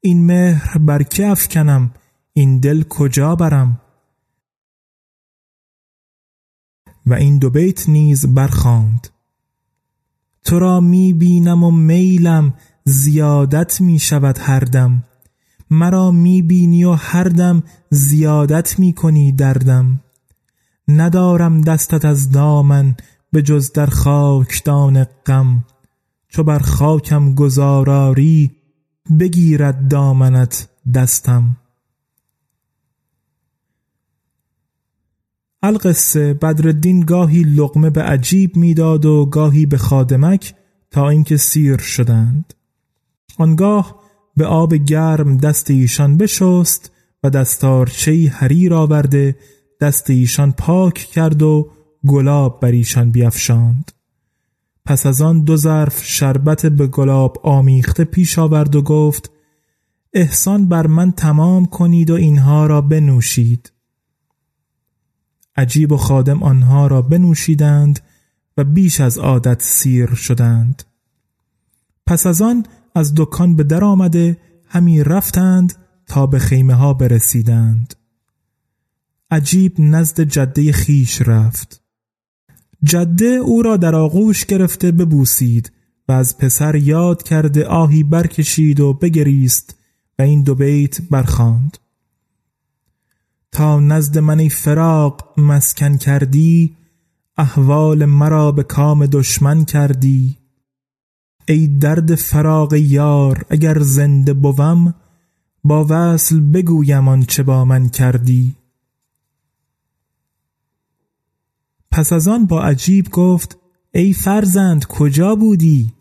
این 0.00 0.26
مهر 0.26 0.78
بر 0.78 1.02
کی 1.02 1.24
افکنم؟ 1.24 1.90
این 2.32 2.60
دل 2.60 2.82
کجا 2.82 3.36
برم؟ 3.36 3.80
و 7.06 7.14
این 7.14 7.38
دو 7.38 7.50
بیت 7.50 7.88
نیز 7.88 8.26
برخواند. 8.26 9.08
تو 10.44 10.58
را 10.58 10.80
می 10.80 11.12
بینم 11.12 11.64
و 11.64 11.70
میلم 11.70 12.54
زیادت 12.84 13.80
می 13.80 13.98
شود 13.98 14.38
هر 14.38 14.60
دم. 14.60 15.04
مرا 15.70 16.10
می 16.10 16.42
بینی 16.42 16.84
و 16.84 16.92
هر 16.92 17.24
دم 17.24 17.62
زیادت 17.90 18.78
می 18.78 18.92
کنی 18.92 19.32
دردم 19.32 20.00
ندارم 20.88 21.60
دستت 21.60 22.04
از 22.04 22.30
دامن 22.30 22.96
به 23.32 23.42
جز 23.42 23.72
در 23.72 23.86
خاکدان 23.86 25.04
غم. 25.04 25.64
چو 26.28 26.42
بر 26.42 26.58
خاکم 26.58 27.34
گذاراری 27.34 28.50
بگیرد 29.20 29.88
دامنت 29.88 30.68
دستم. 30.94 31.56
القصه 35.62 36.34
بدرالدین 36.34 37.00
گاهی 37.00 37.42
لقمه 37.42 37.90
به 37.90 38.02
عجیب 38.02 38.56
می‌داد 38.56 39.04
و 39.04 39.26
گاهی 39.26 39.66
به 39.66 39.78
خادمک 39.78 40.54
تا 40.90 41.08
اینکه 41.08 41.36
سیر 41.36 41.78
شدند. 41.78 42.54
آنگاه 43.38 44.00
به 44.38 44.46
آب 44.46 44.74
گرم 44.74 45.36
دست 45.36 45.70
ایشان 45.70 46.16
بشست 46.16 46.90
و 47.22 47.30
دستارچهی 47.30 48.26
حریر 48.26 48.74
آورده 48.74 49.36
دست 49.80 50.10
ایشان 50.10 50.52
پاک 50.52 50.94
کرد 50.94 51.42
و 51.42 51.70
گلاب 52.06 52.60
بر 52.60 52.70
ایشان 52.70 53.10
بیافشاند 53.10 53.92
پس 54.88 55.06
از 55.06 55.22
آن 55.22 55.40
دو 55.40 55.56
ظرف 55.56 56.04
شربت 56.04 56.66
به 56.66 56.86
گلاب 56.86 57.40
آمیخته 57.42 58.04
پیش 58.04 58.38
آورد 58.38 58.76
و 58.76 58.82
گفت 58.82 59.30
احسان 60.12 60.68
بر 60.68 60.86
من 60.86 61.12
تمام 61.12 61.66
کنید 61.66 62.10
و 62.10 62.14
اینها 62.14 62.66
را 62.66 62.80
بنوشید. 62.80 63.72
عجیب 65.56 65.92
و 65.92 65.96
خادم 65.96 66.42
آنها 66.42 66.86
را 66.86 67.02
بنوشیدند 67.02 68.00
و 68.56 68.64
بیش 68.64 69.00
از 69.00 69.18
عادت 69.18 69.62
سیر 69.62 70.14
شدند. 70.14 70.82
پس 72.06 72.26
از 72.26 72.42
آن 72.42 72.66
از 72.94 73.14
دکان 73.16 73.56
به 73.56 73.64
در 73.64 73.84
آمده 73.84 74.36
همی 74.66 75.04
رفتند 75.04 75.74
تا 76.06 76.26
به 76.26 76.38
خیمه 76.38 76.74
ها 76.74 76.94
برسیدند. 76.94 77.94
عجیب 79.30 79.74
نزد 79.78 80.20
جده 80.20 80.72
خیش 80.72 81.22
رفت. 81.22 81.82
جده 82.82 83.26
او 83.26 83.62
را 83.62 83.76
در 83.76 83.94
آغوش 83.94 84.46
گرفته 84.46 84.90
ببوسید 84.90 85.72
و 86.08 86.12
از 86.12 86.38
پسر 86.38 86.74
یاد 86.74 87.22
کرده 87.22 87.66
آهی 87.66 88.02
برکشید 88.02 88.80
و 88.80 88.92
بگریست 88.92 89.74
و 90.18 90.22
این 90.22 90.42
دو 90.42 90.54
بیت 90.54 91.02
برخاند. 91.10 91.78
تا 93.52 93.80
نزد 93.80 94.18
من 94.18 94.48
فراق 94.48 95.34
مسکن 95.36 95.96
کردی 95.96 96.76
احوال 97.38 98.04
مرا 98.04 98.52
به 98.52 98.62
کام 98.62 99.06
دشمن 99.06 99.64
کردی. 99.64 100.37
ای 101.48 101.66
درد 101.66 102.14
فراق 102.14 102.74
یار 102.74 103.44
اگر 103.50 103.78
زنده 103.78 104.34
بوم 104.34 104.94
با 105.64 105.86
وصل 105.88 106.40
بگویم 106.40 107.08
آنچه 107.08 107.42
با 107.42 107.64
من 107.64 107.88
کردی. 107.88 108.56
پس 111.90 112.12
از 112.12 112.28
آن 112.28 112.46
با 112.46 112.62
عجیب 112.62 113.08
گفت 113.08 113.58
ای 113.94 114.12
فرزند 114.12 114.84
کجا 114.84 115.34
بودی؟ 115.34 115.92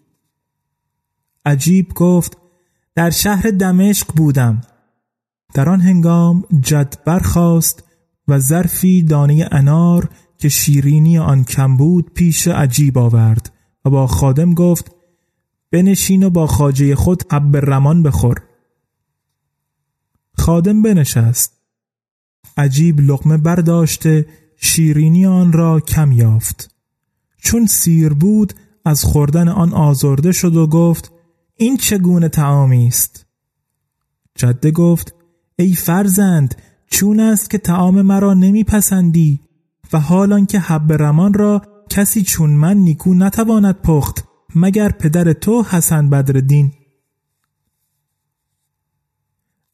عجیب 1.46 1.94
گفت 1.94 2.38
در 2.96 3.10
شهر 3.10 3.50
دمشق 3.50 4.14
بودم. 4.16 4.62
در 5.54 5.70
آن 5.70 5.82
هنگام 5.82 6.44
جد 6.62 6.96
برخاست 7.06 7.84
و 8.28 8.40
ظرفی 8.40 9.04
دانه 9.04 9.50
انار 9.52 10.10
که 10.38 10.50
شیرینی 10.50 11.18
آن 11.18 11.44
کم 11.44 11.78
بود 11.78 12.14
پیش 12.14 12.48
عجیب 12.48 12.98
آورد 12.98 13.54
و 13.86 13.90
با 13.90 14.08
خادم 14.08 14.54
گفت 14.54 14.97
بنشین 15.72 16.24
و 16.24 16.30
با 16.30 16.48
خاجه 16.48 16.96
خود 16.96 17.34
حب 17.34 17.58
رمان 17.58 18.04
بخور. 18.04 18.44
خادم 20.38 20.82
بنشست. 20.82 21.54
عجیب 22.58 23.00
لقمه 23.00 23.38
برداشته 23.38 24.26
شیرینی 24.58 25.26
آن 25.26 25.54
را 25.54 25.80
کم 25.80 26.12
یافت. 26.12 26.76
چون 27.38 27.66
سیر 27.66 28.14
بود 28.14 28.54
از 28.86 29.04
خوردن 29.04 29.48
آن 29.48 29.74
آزرده 29.74 30.32
شد 30.32 30.56
و 30.56 30.68
گفت 30.68 31.12
این 31.56 31.78
چگونه 31.78 32.30
تعامی 32.30 32.88
است؟ 32.88 33.26
جده 34.36 34.72
گفت 34.72 35.16
ای 35.60 35.74
فرزند 35.74 36.56
چون 36.90 37.20
است 37.20 37.50
که 37.50 37.58
تعام 37.58 38.02
مرا 38.02 38.34
نمیپسندی 38.34 39.42
و 39.94 40.00
حالان 40.00 40.46
که 40.46 40.60
حب 40.60 40.94
رمان 40.94 41.34
را 41.34 41.62
کسی 41.90 42.22
چون 42.22 42.50
من 42.50 42.78
نیکو 42.78 43.14
نتواند 43.14 43.82
پخت. 43.82 44.27
مگر 44.56 44.90
پدر 44.90 45.34
تو 45.34 45.64
حسن 45.64 46.10
بدردین 46.10 46.72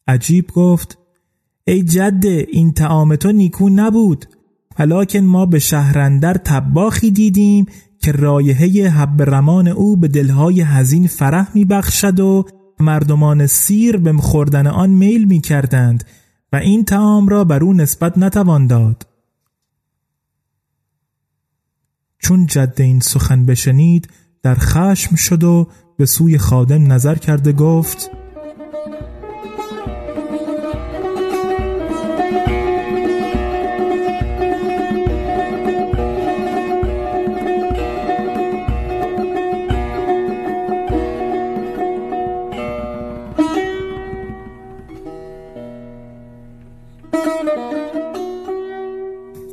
عجیب 0.06 0.50
گفت 0.50 0.98
ای 1.66 1.82
جده 1.82 2.46
این 2.52 2.72
تعام 2.72 3.16
تو 3.16 3.32
نیکو 3.32 3.68
نبود 3.68 4.26
ولیکن 4.78 5.18
ما 5.18 5.46
به 5.46 5.58
شهرندر 5.58 6.34
تباخی 6.34 7.10
دیدیم 7.10 7.66
که 8.02 8.12
رایحه 8.12 8.88
حب 8.88 9.22
رمان 9.22 9.68
او 9.68 9.96
به 9.96 10.08
دلهای 10.08 10.60
هزین 10.60 11.06
فرح 11.06 11.50
میبخشد 11.54 12.20
و 12.20 12.44
مردمان 12.80 13.46
سیر 13.46 13.96
به 13.96 14.12
خوردن 14.12 14.66
آن 14.66 14.90
میل 14.90 15.24
می 15.24 15.40
کردند 15.40 16.04
و 16.52 16.56
این 16.56 16.84
تعام 16.84 17.28
را 17.28 17.44
بر 17.44 17.64
او 17.64 17.72
نسبت 17.72 18.18
نتوان 18.18 18.66
داد. 18.66 19.06
چون 22.18 22.46
جد 22.46 22.74
این 22.78 23.00
سخن 23.00 23.46
بشنید 23.46 24.08
در 24.44 24.54
خشم 24.54 25.16
شد 25.16 25.44
و 25.44 25.68
به 25.96 26.06
سوی 26.06 26.38
خادم 26.38 26.92
نظر 26.92 27.14
کرده 27.14 27.52
گفت 27.52 28.10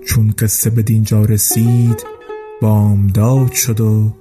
چون 0.06 0.34
قصه 0.38 0.69
به 0.69 0.82
دینجا 0.82 1.25
رسید 1.25 2.06
بامداد 2.62 3.51
شد 3.51 3.82
و 3.82 4.20